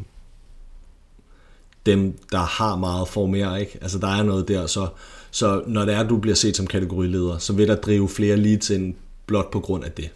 dem, 1.85 2.17
der 2.31 2.37
har 2.37 2.75
meget 2.75 3.07
for 3.07 3.25
mere, 3.25 3.61
ikke? 3.61 3.77
Altså 3.81 3.97
der 3.97 4.07
er 4.07 4.23
noget 4.23 4.47
der, 4.47 4.67
så, 4.67 4.87
så 5.31 5.63
når 5.67 5.85
det 5.85 5.93
er, 5.93 6.03
du 6.03 6.17
bliver 6.17 6.35
set 6.35 6.57
som 6.57 6.67
kategorileder, 6.67 7.37
så 7.37 7.53
vil 7.53 7.67
der 7.67 7.75
drive 7.75 8.09
flere 8.09 8.37
leads 8.37 8.69
ind 8.69 8.95
blot 9.25 9.51
på 9.51 9.59
grund 9.59 9.83
af 9.83 9.91
det. 9.91 10.09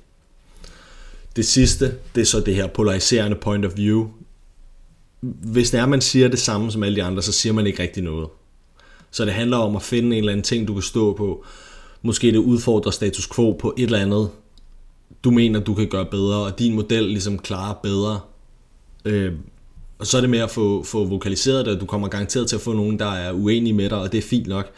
Det 1.36 1.46
sidste, 1.46 1.96
det 2.16 2.22
er 2.22 2.26
så 2.26 2.40
det 2.40 2.56
her 2.56 2.68
polariserende 2.68 3.38
point 3.38 3.66
of 3.66 3.78
view. 3.78 4.08
Hvis 5.22 5.72
det 5.72 5.80
er, 5.80 5.86
man 5.86 6.02
siger 6.02 6.28
det 6.28 6.40
samme 6.40 6.72
som 6.72 6.84
alle 6.84 6.96
de 6.96 7.04
andre, 7.04 7.22
så 7.22 7.32
siger 7.32 7.54
man 7.54 7.68
ikke 7.68 7.84
rigtig 7.84 8.04
noget. 8.04 8.28
Så 9.12 9.26
det 9.26 9.34
handler 9.34 9.58
om 9.58 9.76
at 9.76 9.82
finde 9.84 10.08
en 10.08 10.14
eller 10.14 10.32
anden 10.32 10.44
ting, 10.44 10.68
du 10.68 10.74
kan 10.74 10.82
stå 10.82 11.14
på. 11.14 11.46
Måske 12.02 12.32
det 12.32 12.38
udfordrer 12.38 12.92
status 12.92 13.28
quo 13.28 13.52
på 13.52 13.74
et 13.78 13.84
eller 13.84 14.00
andet, 14.00 14.30
du 15.24 15.32
mener, 15.32 15.60
du 15.60 15.74
kan 15.74 15.88
gøre 15.88 16.06
bedre, 16.06 16.38
og 16.38 16.60
din 16.60 16.76
model 16.76 17.04
ligesom 17.04 17.40
klarer 17.40 17.74
bedre. 17.84 18.20
Øh, 19.06 19.34
og 20.00 20.08
så 20.08 20.18
er 20.18 20.22
det 20.22 20.30
med 20.30 20.40
at 20.40 20.52
få, 20.52 20.84
få 20.84 21.06
vokaliseret 21.06 21.66
det, 21.66 21.82
du 21.82 21.86
kommer 21.86 22.08
garanteret 22.08 22.48
til 22.50 22.56
at 22.56 22.62
få 22.62 22.74
nogen, 22.74 23.00
der 23.00 23.12
er 23.12 23.32
uenige 23.32 23.74
med 23.74 23.90
dig, 23.90 23.98
og 23.98 24.12
det 24.12 24.18
er 24.18 24.22
fint 24.22 24.48
nok 24.48 24.72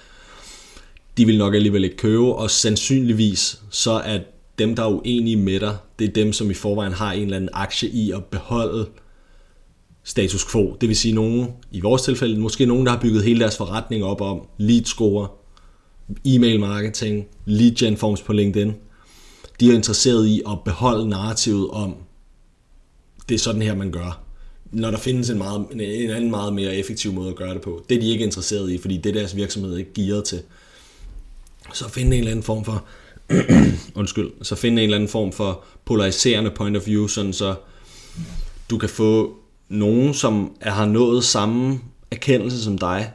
de 1.18 1.26
vil 1.26 1.38
nok 1.38 1.56
alligevel 1.56 1.84
ikke 1.84 1.98
købe, 1.98 2.36
og 2.36 2.52
sandsynligvis 2.52 3.62
så 3.70 3.92
er 3.92 4.20
dem, 4.60 4.76
der 4.76 4.84
er 4.84 4.88
uenige 4.88 5.38
med 5.38 5.60
dig, 5.60 5.78
det 6.00 6.08
er 6.08 6.14
dem, 6.14 6.34
som 6.34 6.52
i 6.52 6.54
forvejen 6.54 6.94
har 6.94 7.12
en 7.12 7.24
eller 7.24 7.36
anden 7.36 7.50
aktie 7.54 7.90
i 7.90 8.12
at 8.12 8.26
beholde 8.26 8.86
status 10.04 10.46
quo. 10.52 10.78
Det 10.82 10.90
vil 10.90 10.96
sige 10.96 11.14
nogen, 11.14 11.48
i 11.72 11.80
vores 11.80 12.02
tilfælde, 12.02 12.40
måske 12.40 12.66
nogen, 12.66 12.86
der 12.86 12.92
har 12.92 13.00
bygget 13.00 13.24
hele 13.24 13.40
deres 13.40 13.58
forretning 13.58 14.04
op 14.04 14.22
om 14.22 14.42
lead 14.58 14.86
score, 14.86 15.28
e-mail 16.26 16.60
marketing, 16.60 17.28
lead 17.46 17.76
gen 17.76 17.98
forms 17.98 18.22
på 18.22 18.34
LinkedIn. 18.34 18.74
De 19.60 19.70
er 19.70 19.74
interesseret 19.74 20.28
i 20.28 20.42
at 20.52 20.58
beholde 20.66 21.10
narrativet 21.10 21.70
om, 21.70 21.96
det 23.30 23.36
er 23.36 23.40
sådan 23.40 23.62
her, 23.62 23.76
man 23.76 23.92
gør. 23.92 24.24
Når 24.72 24.92
der 24.92 24.98
findes 24.98 25.30
en, 25.30 25.38
meget, 25.38 25.68
en 25.72 26.10
anden 26.10 26.30
meget 26.30 26.54
mere 26.54 26.76
effektiv 26.76 27.14
måde 27.14 27.30
at 27.30 27.36
gøre 27.36 27.54
det 27.54 27.62
på. 27.62 27.86
Det 27.90 27.98
er 27.98 28.02
de 28.02 28.10
ikke 28.10 28.24
interesseret 28.24 28.72
i, 28.72 28.78
fordi 28.78 28.98
det 28.98 29.10
er 29.10 29.14
deres 29.14 29.36
virksomhed 29.36 29.78
ikke 29.78 29.94
gearet 29.94 30.24
til 30.24 30.42
så 31.74 31.90
finde 31.90 32.16
en 32.16 32.20
eller 32.20 32.32
anden 32.32 32.44
form 32.44 32.66
for 32.66 32.86
undskyld, 34.00 34.30
så 34.42 34.56
finde 34.56 34.82
en 34.82 34.84
eller 34.84 34.98
anden 34.98 35.10
form 35.10 35.32
for 35.32 35.64
polariserende 35.86 36.52
point 36.52 36.78
of 36.78 36.88
view, 36.88 37.08
sådan 37.08 37.34
så 37.34 37.56
du 38.70 38.78
kan 38.78 38.90
få 38.90 39.38
nogen, 39.70 40.14
som 40.14 40.56
har 40.62 40.86
nået 40.86 41.24
samme 41.24 41.80
erkendelse 42.12 42.64
som 42.64 42.78
dig, 42.78 43.12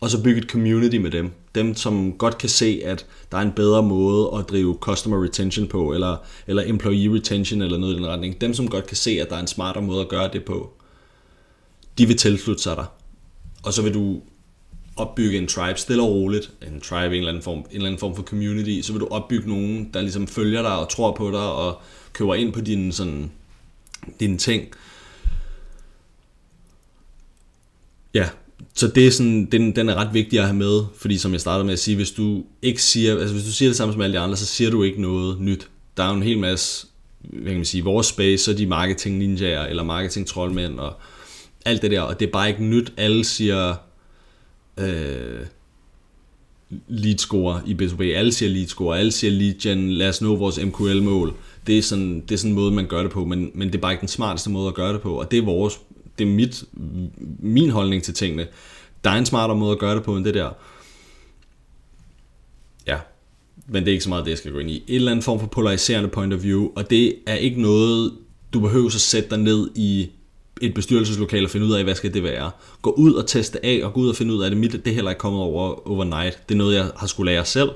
og 0.00 0.10
så 0.10 0.22
bygge 0.22 0.40
et 0.40 0.50
community 0.50 0.96
med 0.96 1.10
dem. 1.10 1.30
Dem, 1.54 1.74
som 1.74 2.12
godt 2.12 2.38
kan 2.38 2.48
se, 2.48 2.80
at 2.84 3.06
der 3.32 3.38
er 3.38 3.42
en 3.42 3.52
bedre 3.52 3.82
måde 3.82 4.30
at 4.38 4.48
drive 4.48 4.76
customer 4.80 5.24
retention 5.24 5.66
på, 5.66 5.92
eller, 5.92 6.16
eller 6.46 6.62
employee 6.66 7.14
retention, 7.14 7.62
eller 7.62 7.78
noget 7.78 7.94
i 7.94 7.96
den 7.96 8.06
retning. 8.06 8.40
Dem, 8.40 8.54
som 8.54 8.68
godt 8.68 8.86
kan 8.86 8.96
se, 8.96 9.10
at 9.10 9.30
der 9.30 9.36
er 9.36 9.40
en 9.40 9.46
smartere 9.46 9.82
måde 9.82 10.00
at 10.00 10.08
gøre 10.08 10.30
det 10.32 10.44
på, 10.44 10.72
de 11.98 12.06
vil 12.06 12.16
tilslutte 12.16 12.62
sig 12.62 12.76
dig. 12.76 12.86
Og 13.62 13.72
så 13.72 13.82
vil 13.82 13.94
du 13.94 14.20
opbygge 14.96 15.38
en 15.38 15.46
tribe 15.46 15.78
stille 15.78 16.02
og 16.02 16.10
roligt, 16.10 16.52
en 16.62 16.80
tribe, 16.80 17.06
en 17.06 17.12
eller 17.12 17.28
anden 17.28 17.42
form, 17.42 17.58
en 17.58 17.66
eller 17.72 17.86
anden 17.86 17.98
form 17.98 18.16
for 18.16 18.22
community, 18.22 18.86
så 18.86 18.92
vil 18.92 19.00
du 19.00 19.08
opbygge 19.10 19.48
nogen, 19.48 19.90
der 19.94 20.00
ligesom 20.00 20.26
følger 20.26 20.62
dig 20.62 20.78
og 20.78 20.88
tror 20.88 21.12
på 21.12 21.30
dig 21.30 21.52
og 21.52 21.80
køber 22.12 22.34
ind 22.34 22.52
på 22.52 22.60
dine, 22.60 22.92
sådan, 22.92 23.30
dine 24.20 24.38
ting. 24.38 24.64
Ja, 28.14 28.28
så 28.74 28.88
det 28.88 29.06
er 29.06 29.10
sådan, 29.10 29.44
den, 29.44 29.76
den 29.76 29.88
er 29.88 29.94
ret 29.94 30.14
vigtig 30.14 30.38
at 30.38 30.44
have 30.44 30.56
med, 30.56 30.84
fordi 30.96 31.18
som 31.18 31.32
jeg 31.32 31.40
startede 31.40 31.64
med 31.64 31.72
at 31.72 31.78
sige, 31.78 31.96
hvis 31.96 32.10
du 32.10 32.44
ikke 32.62 32.82
siger, 32.82 33.18
altså 33.18 33.34
hvis 33.34 33.44
du 33.44 33.52
siger 33.52 33.68
det 33.68 33.76
samme 33.76 33.92
som 33.92 34.02
alle 34.02 34.16
de 34.16 34.20
andre, 34.20 34.36
så 34.36 34.46
siger 34.46 34.70
du 34.70 34.82
ikke 34.82 35.02
noget 35.02 35.40
nyt. 35.40 35.68
Der 35.96 36.02
er 36.02 36.08
jo 36.08 36.14
en 36.14 36.22
hel 36.22 36.38
masse, 36.38 36.86
hvad 37.20 37.44
kan 37.44 37.56
man 37.56 37.64
sige, 37.64 37.84
vores 37.84 38.06
space, 38.06 38.44
så 38.44 38.50
er 38.50 38.54
de 38.54 38.66
marketing 38.66 39.18
ninjaer, 39.18 39.66
eller 39.66 39.82
marketing 39.82 40.26
troldmænd, 40.26 40.80
og 40.80 40.94
alt 41.64 41.82
det 41.82 41.90
der, 41.90 42.00
og 42.00 42.20
det 42.20 42.26
er 42.26 42.32
bare 42.32 42.48
ikke 42.48 42.64
nyt. 42.64 42.92
Alle 42.96 43.24
siger, 43.24 43.74
øh, 44.78 45.46
lead 46.88 47.18
score 47.18 47.60
i 47.66 47.74
B2B. 47.74 48.02
Alle 48.02 48.32
siger 48.32 48.50
lead 48.50 48.66
score, 48.66 48.98
alle 48.98 49.12
siger 49.12 49.30
lead 49.30 49.54
gen, 49.60 49.92
lad 49.92 50.08
os 50.08 50.22
nå 50.22 50.36
vores 50.36 50.60
MQL-mål. 50.64 51.34
Det 51.66 51.78
er, 51.78 51.82
sådan, 51.82 52.20
det 52.20 52.32
er 52.32 52.38
sådan 52.38 52.50
en 52.50 52.54
måde, 52.54 52.72
man 52.72 52.86
gør 52.86 53.02
det 53.02 53.10
på, 53.10 53.24
men, 53.24 53.50
men 53.54 53.68
det 53.68 53.74
er 53.74 53.78
bare 53.80 53.92
ikke 53.92 54.00
den 54.00 54.08
smarteste 54.08 54.50
måde 54.50 54.68
at 54.68 54.74
gøre 54.74 54.92
det 54.92 55.00
på, 55.00 55.20
og 55.20 55.30
det 55.30 55.38
er 55.38 55.42
vores, 55.42 55.80
det 56.18 56.28
er 56.28 56.32
mit, 56.32 56.64
min 57.38 57.70
holdning 57.70 58.02
til 58.02 58.14
tingene. 58.14 58.46
Der 59.04 59.10
er 59.10 59.14
en 59.14 59.26
smartere 59.26 59.56
måde 59.56 59.72
at 59.72 59.78
gøre 59.78 59.94
det 59.94 60.02
på 60.02 60.16
end 60.16 60.24
det 60.24 60.34
der. 60.34 60.50
Ja, 62.86 62.98
men 63.66 63.82
det 63.82 63.88
er 63.88 63.92
ikke 63.92 64.04
så 64.04 64.08
meget 64.08 64.24
det, 64.24 64.30
jeg 64.30 64.38
skal 64.38 64.52
gå 64.52 64.58
ind 64.58 64.70
i. 64.70 64.84
Et 64.88 64.96
eller 64.96 65.10
andet 65.10 65.24
form 65.24 65.40
for 65.40 65.46
polariserende 65.46 66.08
point 66.08 66.34
of 66.34 66.42
view, 66.42 66.70
og 66.76 66.90
det 66.90 67.14
er 67.26 67.34
ikke 67.34 67.62
noget, 67.62 68.12
du 68.52 68.60
behøver 68.60 68.86
at 68.86 68.92
sætte 68.92 69.30
dig 69.30 69.38
ned 69.38 69.70
i 69.74 70.10
et 70.60 70.74
bestyrelseslokale 70.74 71.46
og 71.46 71.50
finde 71.50 71.66
ud 71.66 71.72
af, 71.72 71.84
hvad 71.84 71.94
skal 71.94 72.14
det 72.14 72.22
være. 72.22 72.50
Gå 72.82 72.90
ud 72.90 73.12
og 73.12 73.26
teste 73.26 73.66
af, 73.66 73.80
og 73.84 73.92
gå 73.92 74.00
ud 74.00 74.08
og 74.08 74.16
finde 74.16 74.34
ud 74.34 74.42
af, 74.42 74.46
at 74.46 74.52
det, 74.52 74.60
mit, 74.60 74.72
det 74.72 74.86
er 74.86 74.94
heller 74.94 75.10
ikke 75.10 75.20
kommet 75.20 75.42
over 75.42 75.88
overnight. 75.88 76.48
Det 76.48 76.54
er 76.54 76.58
noget, 76.58 76.74
jeg 76.74 76.90
har 76.96 77.06
skulle 77.06 77.32
lære 77.32 77.44
selv, 77.44 77.70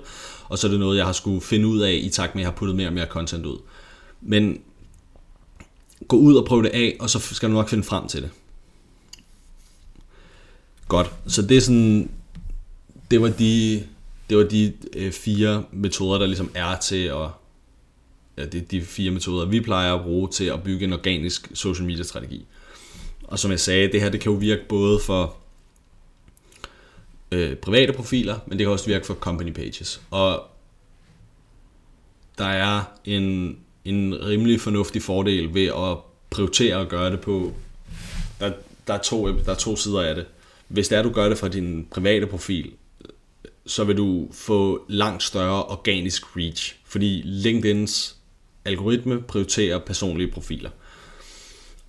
og 0.48 0.58
så 0.58 0.66
er 0.66 0.70
det 0.70 0.80
noget, 0.80 0.96
jeg 0.96 1.06
har 1.06 1.12
skulle 1.12 1.40
finde 1.40 1.66
ud 1.66 1.80
af, 1.80 2.00
i 2.02 2.08
takt 2.08 2.34
med, 2.34 2.42
at 2.42 2.44
jeg 2.44 2.52
har 2.52 2.56
puttet 2.56 2.76
mere 2.76 2.86
og 2.86 2.92
mere 2.92 3.06
content 3.06 3.46
ud. 3.46 3.58
Men 4.20 4.60
gå 6.08 6.16
ud 6.16 6.34
og 6.34 6.44
prøv 6.44 6.62
det 6.62 6.68
af, 6.68 6.96
og 7.00 7.10
så 7.10 7.18
skal 7.18 7.48
du 7.48 7.54
nok 7.54 7.68
finde 7.68 7.84
frem 7.84 8.08
til 8.08 8.22
det. 8.22 8.30
Godt, 10.88 11.10
så 11.26 11.42
det 11.42 11.56
er 11.56 11.60
sådan, 11.60 12.10
det 13.10 13.22
var 13.22 13.28
de, 13.28 13.84
det 14.30 14.38
var 14.38 14.44
de 14.44 14.72
øh, 14.96 15.12
fire 15.12 15.64
metoder, 15.72 16.18
der 16.18 16.26
ligesom 16.26 16.50
er 16.54 16.76
til 16.76 17.04
at, 17.04 17.28
ja, 18.38 18.44
det 18.44 18.54
er 18.54 18.66
de 18.70 18.82
fire 18.82 19.10
metoder, 19.10 19.46
vi 19.46 19.60
plejer 19.60 19.94
at 19.94 20.02
bruge 20.02 20.28
til 20.28 20.44
at 20.44 20.62
bygge 20.62 20.84
en 20.84 20.92
organisk 20.92 21.50
social 21.54 21.86
media 21.86 22.02
strategi. 22.02 22.46
Og 23.30 23.38
som 23.38 23.50
jeg 23.50 23.60
sagde, 23.60 23.92
det 23.92 24.00
her 24.00 24.08
det 24.08 24.20
kan 24.20 24.32
jo 24.32 24.38
virke 24.38 24.62
både 24.68 25.00
for 25.00 25.36
øh, 27.32 27.56
private 27.56 27.92
profiler, 27.92 28.38
men 28.46 28.58
det 28.58 28.64
kan 28.64 28.72
også 28.72 28.86
virke 28.86 29.06
for 29.06 29.14
company 29.14 29.52
pages. 29.52 30.00
Og 30.10 30.46
der 32.38 32.44
er 32.44 32.82
en, 33.04 33.56
en 33.84 34.24
rimelig 34.26 34.60
fornuftig 34.60 35.02
fordel 35.02 35.54
ved 35.54 35.66
at 35.66 35.98
prioritere 36.30 36.80
at 36.80 36.88
gøre 36.88 37.10
det 37.10 37.20
på, 37.20 37.52
der, 38.40 38.52
der, 38.86 38.94
er 38.94 39.02
to, 39.02 39.26
der 39.26 39.50
er 39.50 39.54
to 39.54 39.76
sider 39.76 40.00
af 40.00 40.14
det. 40.14 40.26
Hvis 40.68 40.88
det 40.88 40.98
er, 40.98 41.02
du 41.02 41.10
gør 41.10 41.28
det 41.28 41.38
fra 41.38 41.48
din 41.48 41.86
private 41.90 42.26
profil, 42.26 42.72
så 43.66 43.84
vil 43.84 43.96
du 43.96 44.28
få 44.32 44.84
langt 44.88 45.22
større 45.22 45.64
organisk 45.64 46.36
reach, 46.36 46.76
fordi 46.84 47.22
LinkedIn's 47.22 48.14
algoritme 48.64 49.22
prioriterer 49.22 49.78
personlige 49.78 50.30
profiler 50.30 50.70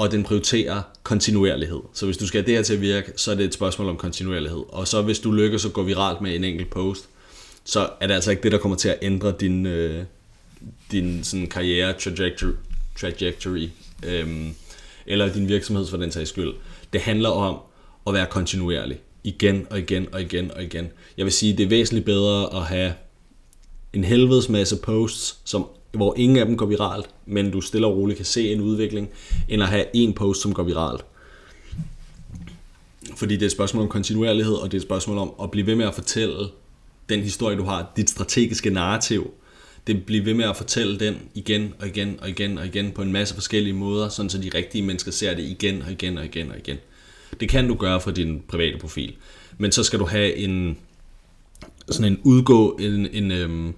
og 0.02 0.12
den 0.12 0.24
prioriterer 0.24 0.82
kontinuerlighed. 1.04 1.80
Så 1.94 2.06
hvis 2.06 2.18
du 2.18 2.28
skal 2.28 2.42
have 2.42 2.48
det 2.48 2.56
her 2.56 2.64
til 2.64 2.74
at 2.74 2.82
virke, 2.82 3.12
så 3.16 3.32
er 3.32 3.36
det 3.36 3.46
et 3.46 3.54
spørgsmål 3.54 3.90
om 3.90 3.98
kontinuerlighed. 3.98 4.64
Og 4.70 4.88
så 4.88 5.02
hvis 5.02 5.20
du 5.20 5.32
lykkes 5.32 5.66
at 5.66 5.74
gå 5.74 5.84
viralt 5.84 6.22
med 6.22 6.36
en 6.36 6.44
enkelt 6.44 6.70
post, 6.70 7.10
så 7.64 7.90
er 8.00 8.08
det 8.08 8.14
altså 8.14 8.32
ikke 8.32 8.44
det, 8.44 8.52
der 8.52 8.58
kommer 8.58 8.78
til 8.78 8.90
at 8.90 8.98
ændre 9.02 9.34
din, 9.40 9.66
øh, 9.66 10.04
din 10.92 11.24
sådan 11.24 11.48
karriere 11.48 11.94
trajectory, 11.94 12.52
trajectory 13.00 13.70
øhm, 14.06 14.54
eller 15.06 15.34
din 15.34 15.48
virksomhed 15.48 15.88
for 15.88 15.98
den 15.98 16.12
sags 16.12 16.30
skyld. 16.30 16.54
Det 16.94 17.02
handler 17.02 17.30
om 17.30 17.58
at 18.08 18.14
være 18.14 18.26
kontinuerlig. 18.26 19.00
Igen 19.24 19.68
og 19.70 19.80
igen 19.80 20.08
og 20.12 20.22
igen 20.22 20.52
og 20.52 20.64
igen. 20.64 20.88
Jeg 21.18 21.26
vil 21.26 21.34
sige, 21.34 21.58
det 21.58 21.64
er 21.64 21.70
væsentligt 21.70 22.06
bedre 22.06 22.56
at 22.56 22.66
have 22.66 22.94
en 23.94 24.04
helvedes 24.04 24.50
masse 24.50 24.76
posts, 24.76 25.38
som 25.46 25.68
hvor 25.92 26.14
ingen 26.18 26.38
af 26.38 26.46
dem 26.46 26.58
går 26.58 26.66
viralt, 26.66 27.10
men 27.26 27.52
du 27.52 27.62
stille 27.62 27.88
og 27.88 27.98
roligt 27.98 28.18
kan 28.18 28.26
se 28.26 28.52
en 28.52 28.62
udvikling, 28.62 29.10
end 29.50 29.64
at 29.64 29.70
have 29.70 29.86
en 29.94 30.14
post, 30.14 30.42
som 30.42 30.54
går 30.54 30.64
viralt. 30.64 31.06
Fordi 33.16 33.34
det 33.34 33.42
er 33.42 33.46
et 33.46 33.52
spørgsmål 33.52 33.84
om 33.84 33.90
kontinuerlighed, 33.90 34.54
og 34.54 34.72
det 34.72 34.78
er 34.78 34.80
et 34.80 34.88
spørgsmål 34.88 35.18
om 35.18 35.32
at 35.44 35.52
blive 35.52 35.68
ved 35.68 35.76
med 35.76 35.86
at 35.86 35.94
fortælle 35.94 36.48
den 37.10 37.20
historie, 37.20 37.58
du 37.58 37.64
har, 37.64 37.92
dit 37.98 38.10
strategiske 38.10 38.70
narrativ. 38.70 39.32
Det 39.88 40.06
bliver 40.06 40.24
ved 40.24 40.34
med 40.34 40.46
at 40.46 40.58
fortælle 40.58 41.00
den 41.00 41.16
igen 41.36 41.74
og 41.80 41.88
igen 41.88 42.20
og 42.22 42.30
igen 42.30 42.58
og 42.58 42.66
igen 42.66 42.92
på 42.92 43.02
en 43.02 43.12
masse 43.12 43.34
forskellige 43.34 43.74
måder, 43.74 44.10
sådan 44.10 44.30
så 44.30 44.38
de 44.38 44.52
rigtige 44.54 44.82
mennesker 44.82 45.12
ser 45.12 45.34
det 45.36 45.44
igen 45.44 45.82
og 45.82 45.92
igen 45.92 46.18
og 46.18 46.26
igen 46.26 46.52
og 46.52 46.58
igen. 46.58 46.78
Det 47.40 47.50
kan 47.50 47.68
du 47.68 47.76
gøre 47.76 48.02
for 48.02 48.12
din 48.12 48.42
private 48.48 48.78
profil. 48.78 49.16
Men 49.58 49.72
så 49.72 49.84
skal 49.84 50.00
du 50.00 50.06
have 50.06 50.36
en 50.36 50.78
sådan 51.90 52.12
en 52.12 52.20
udgå 52.24 52.78
en, 52.82 53.08
en, 53.12 53.32
øhm, 53.32 53.74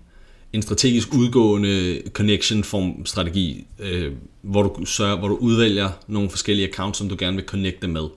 en 0.53 0.61
strategisk 0.61 1.13
udgående 1.13 2.01
connection 2.09 2.63
form 2.63 3.05
strategi, 3.05 3.67
øh, 3.79 4.13
hvor 4.41 4.63
du 4.63 4.85
sørger, 4.85 5.17
hvor 5.17 5.27
du 5.27 5.35
udvælger 5.35 5.89
nogle 6.07 6.29
forskellige 6.29 6.67
accounts, 6.67 6.97
som 6.97 7.09
du 7.09 7.15
gerne 7.19 7.35
vil 7.35 7.45
connecte 7.45 7.87
med. 7.87 8.07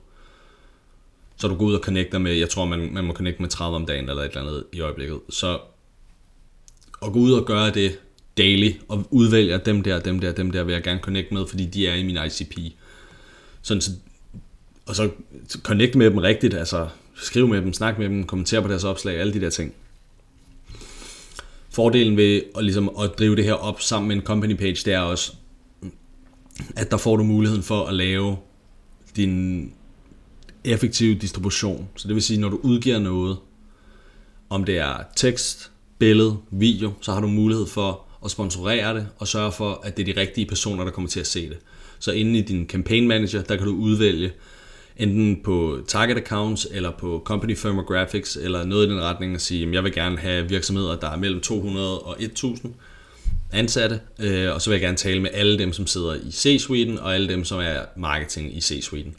Så 1.36 1.48
du 1.48 1.54
går 1.54 1.66
ud 1.66 1.74
og 1.74 1.80
connecter 1.80 2.18
med, 2.18 2.32
jeg 2.32 2.48
tror 2.48 2.64
man, 2.64 2.92
man 2.92 3.04
må 3.04 3.12
connecte 3.12 3.42
med 3.42 3.50
30 3.50 3.76
om 3.76 3.86
dagen 3.86 4.08
eller 4.08 4.22
et 4.22 4.28
eller 4.28 4.40
andet 4.40 4.64
i 4.72 4.80
øjeblikket. 4.80 5.20
Så 5.30 5.58
at 7.02 7.12
gå 7.12 7.18
ud 7.18 7.32
og 7.32 7.46
gøre 7.46 7.70
det 7.70 7.98
daily, 8.38 8.72
og 8.88 9.06
udvælger 9.10 9.58
dem 9.58 9.82
der, 9.82 10.00
dem 10.00 10.20
der, 10.20 10.32
dem 10.32 10.50
der, 10.50 10.64
vil 10.64 10.72
jeg 10.72 10.82
gerne 10.82 11.00
connecte 11.00 11.34
med, 11.34 11.46
fordi 11.46 11.66
de 11.66 11.86
er 11.86 11.94
i 11.94 12.02
min 12.02 12.18
ICP. 12.26 12.58
Sådan, 13.62 13.80
så, 13.80 13.90
og 14.86 14.96
så 14.96 15.10
connect 15.62 15.94
med 15.94 16.10
dem 16.10 16.18
rigtigt, 16.18 16.54
altså 16.54 16.88
skriv 17.14 17.48
med 17.48 17.62
dem, 17.62 17.72
snak 17.72 17.98
med 17.98 18.08
dem, 18.08 18.24
kommenter 18.24 18.60
på 18.60 18.68
deres 18.68 18.84
opslag, 18.84 19.16
alle 19.20 19.32
de 19.32 19.40
der 19.40 19.50
ting. 19.50 19.74
Fordelen 21.76 22.16
ved 22.16 22.42
at, 22.56 22.64
ligesom, 22.64 22.90
at 23.02 23.18
drive 23.18 23.36
det 23.36 23.44
her 23.44 23.52
op 23.52 23.80
sammen 23.80 24.08
med 24.08 24.16
en 24.16 24.22
company 24.22 24.56
page, 24.56 24.76
det 24.84 24.92
er 24.92 25.00
også, 25.00 25.32
at 26.76 26.90
der 26.90 26.96
får 26.96 27.16
du 27.16 27.22
muligheden 27.22 27.62
for 27.62 27.84
at 27.84 27.94
lave 27.94 28.36
din 29.16 29.72
effektive 30.64 31.14
distribution. 31.14 31.88
Så 31.96 32.08
det 32.08 32.14
vil 32.14 32.22
sige, 32.22 32.40
når 32.40 32.48
du 32.48 32.60
udgiver 32.62 32.98
noget, 32.98 33.36
om 34.50 34.64
det 34.64 34.78
er 34.78 34.96
tekst, 35.16 35.70
billede, 35.98 36.36
video, 36.50 36.92
så 37.00 37.12
har 37.12 37.20
du 37.20 37.26
mulighed 37.26 37.66
for 37.66 38.04
at 38.24 38.30
sponsorere 38.30 38.94
det 38.94 39.08
og 39.18 39.28
sørge 39.28 39.52
for, 39.52 39.80
at 39.84 39.96
det 39.96 40.08
er 40.08 40.14
de 40.14 40.20
rigtige 40.20 40.46
personer, 40.46 40.84
der 40.84 40.90
kommer 40.90 41.08
til 41.08 41.20
at 41.20 41.26
se 41.26 41.48
det. 41.48 41.58
Så 41.98 42.12
inde 42.12 42.38
i 42.38 42.42
din 42.42 42.66
campaign 42.66 43.08
manager, 43.08 43.42
der 43.42 43.56
kan 43.56 43.66
du 43.66 43.74
udvælge 43.74 44.32
enten 44.96 45.40
på 45.44 45.80
target 45.88 46.16
accounts 46.16 46.68
eller 46.70 46.90
på 46.90 47.22
company 47.24 47.56
firmographics 47.56 48.36
eller 48.36 48.64
noget 48.64 48.86
i 48.86 48.90
den 48.90 49.00
retning 49.00 49.34
at 49.34 49.40
sige, 49.40 49.68
at 49.68 49.74
jeg 49.74 49.84
vil 49.84 49.92
gerne 49.92 50.18
have 50.18 50.48
virksomheder, 50.48 50.96
der 50.96 51.10
er 51.10 51.16
mellem 51.16 51.40
200 51.40 52.00
og 52.00 52.16
1000 52.22 52.74
ansatte, 53.52 54.00
øh, 54.18 54.54
og 54.54 54.62
så 54.62 54.70
vil 54.70 54.74
jeg 54.74 54.80
gerne 54.80 54.96
tale 54.96 55.22
med 55.22 55.30
alle 55.32 55.58
dem, 55.58 55.72
som 55.72 55.86
sidder 55.86 56.14
i 56.14 56.30
C-suiten 56.30 56.98
og 56.98 57.14
alle 57.14 57.28
dem, 57.28 57.44
som 57.44 57.60
er 57.60 57.80
marketing 57.96 58.56
i 58.56 58.60
C-suiten. 58.60 59.14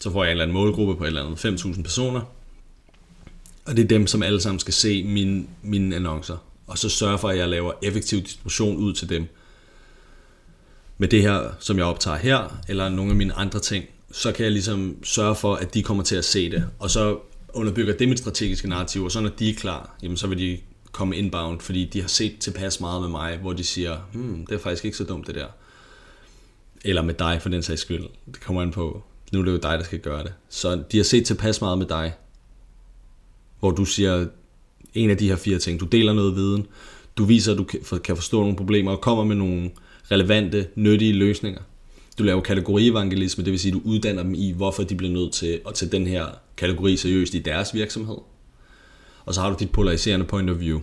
Så 0.00 0.10
får 0.10 0.24
jeg 0.24 0.30
en 0.30 0.32
eller 0.32 0.44
anden 0.44 0.54
målgruppe 0.54 0.96
på 0.96 1.04
et 1.04 1.08
eller 1.08 1.24
andet 1.26 1.62
5.000 1.62 1.82
personer, 1.82 2.20
og 3.64 3.76
det 3.76 3.84
er 3.84 3.88
dem, 3.88 4.06
som 4.06 4.22
alle 4.22 4.40
sammen 4.40 4.58
skal 4.58 4.74
se 4.74 5.02
mine, 5.04 5.44
mine 5.62 5.96
annoncer. 5.96 6.36
Og 6.66 6.78
så 6.78 6.88
sørge 6.88 7.18
for, 7.18 7.28
at 7.28 7.38
jeg 7.38 7.48
laver 7.48 7.72
effektiv 7.82 8.20
distribution 8.20 8.76
ud 8.76 8.92
til 8.92 9.08
dem. 9.08 9.26
Med 10.98 11.08
det 11.08 11.22
her, 11.22 11.50
som 11.60 11.78
jeg 11.78 11.86
optager 11.86 12.16
her, 12.16 12.58
eller 12.68 12.88
nogle 12.88 13.10
af 13.10 13.16
mine 13.16 13.32
andre 13.34 13.60
ting, 13.60 13.84
så 14.12 14.32
kan 14.32 14.44
jeg 14.44 14.52
ligesom 14.52 14.96
sørge 15.02 15.34
for, 15.34 15.54
at 15.54 15.74
de 15.74 15.82
kommer 15.82 16.02
til 16.02 16.16
at 16.16 16.24
se 16.24 16.50
det. 16.50 16.64
Og 16.78 16.90
så 16.90 17.18
underbygger 17.54 17.96
det 17.96 18.08
mit 18.08 18.18
strategiske 18.18 18.68
narrativ, 18.68 19.04
og 19.04 19.12
så 19.12 19.20
når 19.20 19.28
de 19.28 19.50
er 19.50 19.54
klar, 19.54 19.96
jamen 20.02 20.16
så 20.16 20.26
vil 20.26 20.38
de 20.38 20.58
komme 20.92 21.16
inbound, 21.16 21.60
fordi 21.60 21.84
de 21.84 22.00
har 22.00 22.08
set 22.08 22.38
tilpas 22.38 22.80
meget 22.80 23.00
med 23.00 23.08
mig, 23.08 23.38
hvor 23.38 23.52
de 23.52 23.64
siger, 23.64 23.96
hmm, 24.12 24.46
det 24.46 24.54
er 24.54 24.58
faktisk 24.58 24.84
ikke 24.84 24.96
så 24.96 25.04
dumt 25.04 25.26
det 25.26 25.34
der. 25.34 25.46
Eller 26.84 27.02
med 27.02 27.14
dig 27.14 27.38
for 27.42 27.48
den 27.48 27.62
sags 27.62 27.80
skyld. 27.80 28.04
Det 28.26 28.40
kommer 28.40 28.62
an 28.62 28.70
på, 28.70 29.02
nu 29.32 29.40
er 29.40 29.44
det 29.44 29.52
jo 29.52 29.56
dig, 29.56 29.78
der 29.78 29.84
skal 29.84 29.98
gøre 29.98 30.22
det. 30.22 30.32
Så 30.48 30.82
de 30.92 30.96
har 30.96 31.04
set 31.04 31.26
tilpas 31.26 31.60
meget 31.60 31.78
med 31.78 31.86
dig, 31.86 32.12
hvor 33.60 33.70
du 33.70 33.84
siger 33.84 34.26
en 34.94 35.10
af 35.10 35.16
de 35.16 35.28
her 35.28 35.36
fire 35.36 35.58
ting. 35.58 35.80
Du 35.80 35.84
deler 35.84 36.12
noget 36.12 36.36
viden, 36.36 36.66
du 37.16 37.24
viser, 37.24 37.52
at 37.52 37.58
du 37.58 37.64
kan 38.04 38.16
forstå 38.16 38.40
nogle 38.40 38.56
problemer, 38.56 38.90
og 38.90 39.00
kommer 39.00 39.24
med 39.24 39.36
nogle 39.36 39.70
relevante, 40.10 40.68
nyttige 40.74 41.12
løsninger. 41.12 41.62
Du 42.18 42.22
laver 42.22 42.40
kategorievangelisme, 42.40 43.44
det 43.44 43.50
vil 43.50 43.60
sige, 43.60 43.76
at 43.76 43.82
du 43.84 43.90
uddanner 43.90 44.22
dem 44.22 44.34
i, 44.34 44.50
hvorfor 44.50 44.82
de 44.82 44.94
bliver 44.94 45.12
nødt 45.12 45.32
til 45.32 45.60
at 45.68 45.74
tage 45.74 45.90
den 45.90 46.06
her 46.06 46.26
kategori 46.56 46.96
seriøst 46.96 47.34
i 47.34 47.38
deres 47.38 47.74
virksomhed. 47.74 48.16
Og 49.24 49.34
så 49.34 49.40
har 49.40 49.50
du 49.50 49.56
dit 49.58 49.70
polariserende 49.70 50.26
point 50.26 50.50
of 50.50 50.60
view. 50.60 50.80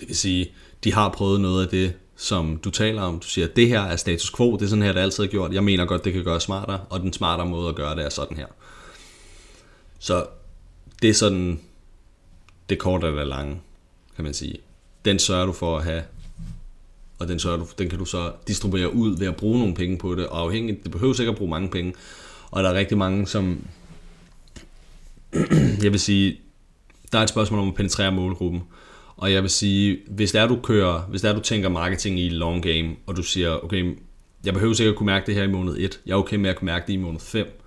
Det 0.00 0.08
vil 0.08 0.16
sige, 0.16 0.50
de 0.84 0.92
har 0.92 1.08
prøvet 1.08 1.40
noget 1.40 1.62
af 1.64 1.68
det, 1.68 1.94
som 2.16 2.56
du 2.64 2.70
taler 2.70 3.02
om. 3.02 3.20
Du 3.20 3.26
siger, 3.26 3.48
at 3.48 3.56
det 3.56 3.68
her 3.68 3.80
er 3.80 3.96
status 3.96 4.30
quo, 4.30 4.56
det 4.56 4.62
er 4.62 4.68
sådan 4.68 4.82
her, 4.82 4.92
det 4.92 5.00
altid 5.00 5.24
er 5.24 5.28
gjort. 5.28 5.52
Jeg 5.52 5.64
mener 5.64 5.84
godt, 5.84 6.04
det 6.04 6.12
kan 6.12 6.24
gøre 6.24 6.40
smartere, 6.40 6.80
og 6.90 7.00
den 7.00 7.12
smartere 7.12 7.46
måde 7.46 7.68
at 7.68 7.74
gøre 7.74 7.96
det 7.96 8.04
er 8.04 8.08
sådan 8.08 8.36
her. 8.36 8.46
Så 9.98 10.26
det 11.02 11.10
er 11.10 11.14
sådan 11.14 11.60
det 12.68 12.78
korte 12.78 13.06
eller 13.06 13.24
lange, 13.24 13.60
kan 14.16 14.24
man 14.24 14.34
sige. 14.34 14.58
Den 15.04 15.18
sørger 15.18 15.46
du 15.46 15.52
for 15.52 15.78
at 15.78 15.84
have, 15.84 16.02
og 17.18 17.28
den, 17.28 17.38
sørger 17.38 17.58
du, 17.58 17.66
den 17.78 17.88
kan 17.88 17.98
du 17.98 18.04
så 18.04 18.32
distribuere 18.48 18.94
ud 18.94 19.18
ved 19.18 19.26
at 19.26 19.36
bruge 19.36 19.58
nogle 19.58 19.74
penge 19.74 19.98
på 19.98 20.14
det, 20.14 20.26
og 20.26 20.40
afhængigt, 20.40 20.82
det 20.82 20.90
behøver 20.90 21.12
sikkert 21.12 21.34
at 21.34 21.38
bruge 21.38 21.50
mange 21.50 21.70
penge, 21.70 21.94
og 22.50 22.62
der 22.62 22.70
er 22.70 22.74
rigtig 22.74 22.98
mange, 22.98 23.26
som, 23.26 23.66
jeg 25.82 25.92
vil 25.92 26.00
sige, 26.00 26.40
der 27.12 27.18
er 27.18 27.22
et 27.22 27.28
spørgsmål 27.28 27.60
om 27.60 27.68
at 27.68 27.74
penetrere 27.74 28.12
målgruppen, 28.12 28.62
og 29.16 29.32
jeg 29.32 29.42
vil 29.42 29.50
sige, 29.50 29.98
hvis 30.08 30.32
det 30.32 30.40
er, 30.40 30.46
du 30.46 30.58
kører, 30.62 31.00
hvis 31.00 31.20
det 31.20 31.30
er, 31.30 31.34
du 31.34 31.40
tænker 31.40 31.68
marketing 31.68 32.20
i 32.20 32.28
long 32.28 32.62
game, 32.62 32.96
og 33.06 33.16
du 33.16 33.22
siger, 33.22 33.64
okay, 33.64 33.98
jeg 34.44 34.54
behøver 34.54 34.74
sikkert 34.74 34.92
at 34.92 34.98
kunne 34.98 35.06
mærke 35.06 35.26
det 35.26 35.34
her 35.34 35.42
i 35.42 35.50
måned 35.50 35.76
1, 35.78 36.00
jeg 36.06 36.12
er 36.12 36.16
okay 36.16 36.36
med 36.36 36.50
at 36.50 36.56
kunne 36.56 36.66
mærke 36.66 36.86
det 36.86 36.92
i 36.92 36.96
måned 36.96 37.20
5, 37.20 37.62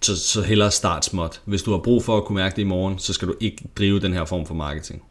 så, 0.00 0.16
så 0.16 0.42
hellere 0.42 0.70
start 0.70 1.04
småt. 1.04 1.40
Hvis 1.44 1.62
du 1.62 1.70
har 1.70 1.78
brug 1.78 2.04
for 2.04 2.16
at 2.16 2.24
kunne 2.24 2.36
mærke 2.36 2.56
det 2.56 2.62
i 2.62 2.64
morgen, 2.64 2.98
så 2.98 3.12
skal 3.12 3.28
du 3.28 3.34
ikke 3.40 3.64
drive 3.78 4.00
den 4.00 4.12
her 4.12 4.24
form 4.24 4.46
for 4.46 4.54
marketing. 4.54 5.02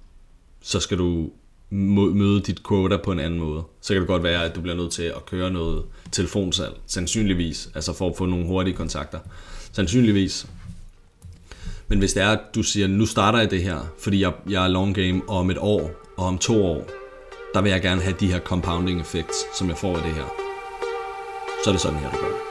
Så 0.62 0.80
skal 0.80 0.98
du 0.98 1.30
møde 1.72 2.42
dit 2.42 2.68
quota 2.68 2.98
på 2.98 3.12
en 3.12 3.20
anden 3.20 3.40
måde. 3.40 3.64
Så 3.82 3.94
kan 3.94 4.02
det 4.02 4.08
godt 4.08 4.24
være, 4.24 4.46
at 4.46 4.56
du 4.56 4.62
bliver 4.62 4.76
nødt 4.76 4.92
til 4.92 5.04
at 5.04 5.26
køre 5.26 5.52
noget 5.52 5.84
telefonsalg, 6.12 6.74
sandsynligvis, 6.88 7.70
altså 7.76 7.94
for 7.94 8.10
at 8.10 8.16
få 8.18 8.26
nogle 8.26 8.46
hurtige 8.46 8.76
kontakter. 8.76 9.20
Sandsynligvis. 9.72 10.48
Men 11.88 12.00
hvis 12.00 12.14
det 12.14 12.24
er, 12.24 12.30
at 12.30 12.40
du 12.56 12.64
siger, 12.64 12.88
nu 12.88 13.06
starter 13.06 13.40
jeg 13.40 13.52
det 13.52 13.64
her, 13.64 13.80
fordi 14.00 14.22
jeg, 14.22 14.34
jeg 14.50 14.64
er 14.64 14.68
long 14.68 14.96
game, 14.96 15.22
og 15.28 15.38
om 15.38 15.50
et 15.50 15.58
år, 15.58 15.92
og 16.18 16.26
om 16.26 16.38
to 16.38 16.66
år, 16.66 16.90
der 17.54 17.62
vil 17.62 17.72
jeg 17.72 17.82
gerne 17.82 18.02
have 18.02 18.16
de 18.20 18.32
her 18.32 18.40
compounding 18.40 19.02
effects, 19.02 19.58
som 19.58 19.70
jeg 19.70 19.78
får 19.78 19.98
af 19.98 20.04
det 20.04 20.14
her. 20.14 20.34
Så 21.64 21.70
er 21.70 21.72
det 21.72 21.82
sådan 21.82 22.00
her, 22.00 22.10
det 22.10 22.20
gør. 22.20 22.51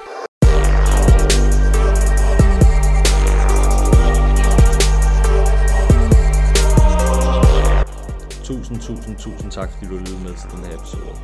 Tusind, 8.50 8.80
tusind, 8.80 9.16
tusind 9.16 9.50
tak, 9.50 9.68
fordi 9.72 9.86
du 9.86 9.96
lyttede 9.98 10.22
med 10.26 10.34
til 10.40 10.48
den 10.54 10.64
her 10.64 10.74
episode. 10.78 11.14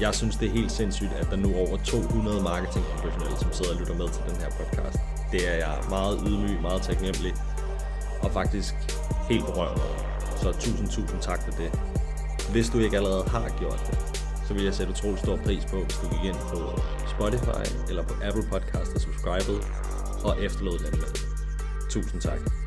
Jeg 0.00 0.14
synes, 0.14 0.36
det 0.36 0.46
er 0.48 0.52
helt 0.52 0.72
sindssygt, 0.72 1.12
at 1.12 1.26
der 1.30 1.36
nu 1.36 1.48
er 1.54 1.58
over 1.66 1.76
200 1.84 2.42
marketingprofessionelle, 2.42 3.38
som 3.38 3.52
sidder 3.52 3.72
og 3.74 3.80
lytter 3.80 3.94
med 3.94 4.08
til 4.08 4.22
den 4.28 4.36
her 4.42 4.50
podcast. 4.60 4.98
Det 5.32 5.42
er 5.52 5.56
jeg 5.64 5.74
meget 5.88 6.20
ydmyg, 6.26 6.60
meget 6.62 6.82
taknemmelig 6.82 7.34
og 8.22 8.30
faktisk 8.32 8.74
helt 9.30 9.44
berørt 9.46 9.76
over. 9.84 9.96
Så 10.42 10.52
tusind, 10.52 10.88
tusind 10.88 11.20
tak 11.20 11.40
for 11.44 11.50
det. 11.50 11.70
Hvis 12.52 12.68
du 12.70 12.78
ikke 12.78 12.96
allerede 12.96 13.24
har 13.28 13.48
gjort 13.58 13.80
det, 13.88 13.98
så 14.46 14.54
vil 14.54 14.64
jeg 14.64 14.74
sætte 14.74 14.92
utrolig 14.92 15.18
stor 15.18 15.36
pris 15.36 15.64
på, 15.64 15.76
hvis 15.84 15.96
du 16.02 16.06
gik 16.14 16.24
ind 16.30 16.40
på 16.52 16.60
Spotify 17.14 17.64
eller 17.88 18.02
på 18.02 18.14
Apple 18.26 18.46
Podcast 18.52 18.90
og 18.94 19.00
subscribede 19.00 19.60
og 20.24 20.42
efterlod 20.42 20.78
den 20.78 20.98
med. 21.00 21.10
Tusind 21.90 22.20
tak. 22.20 22.61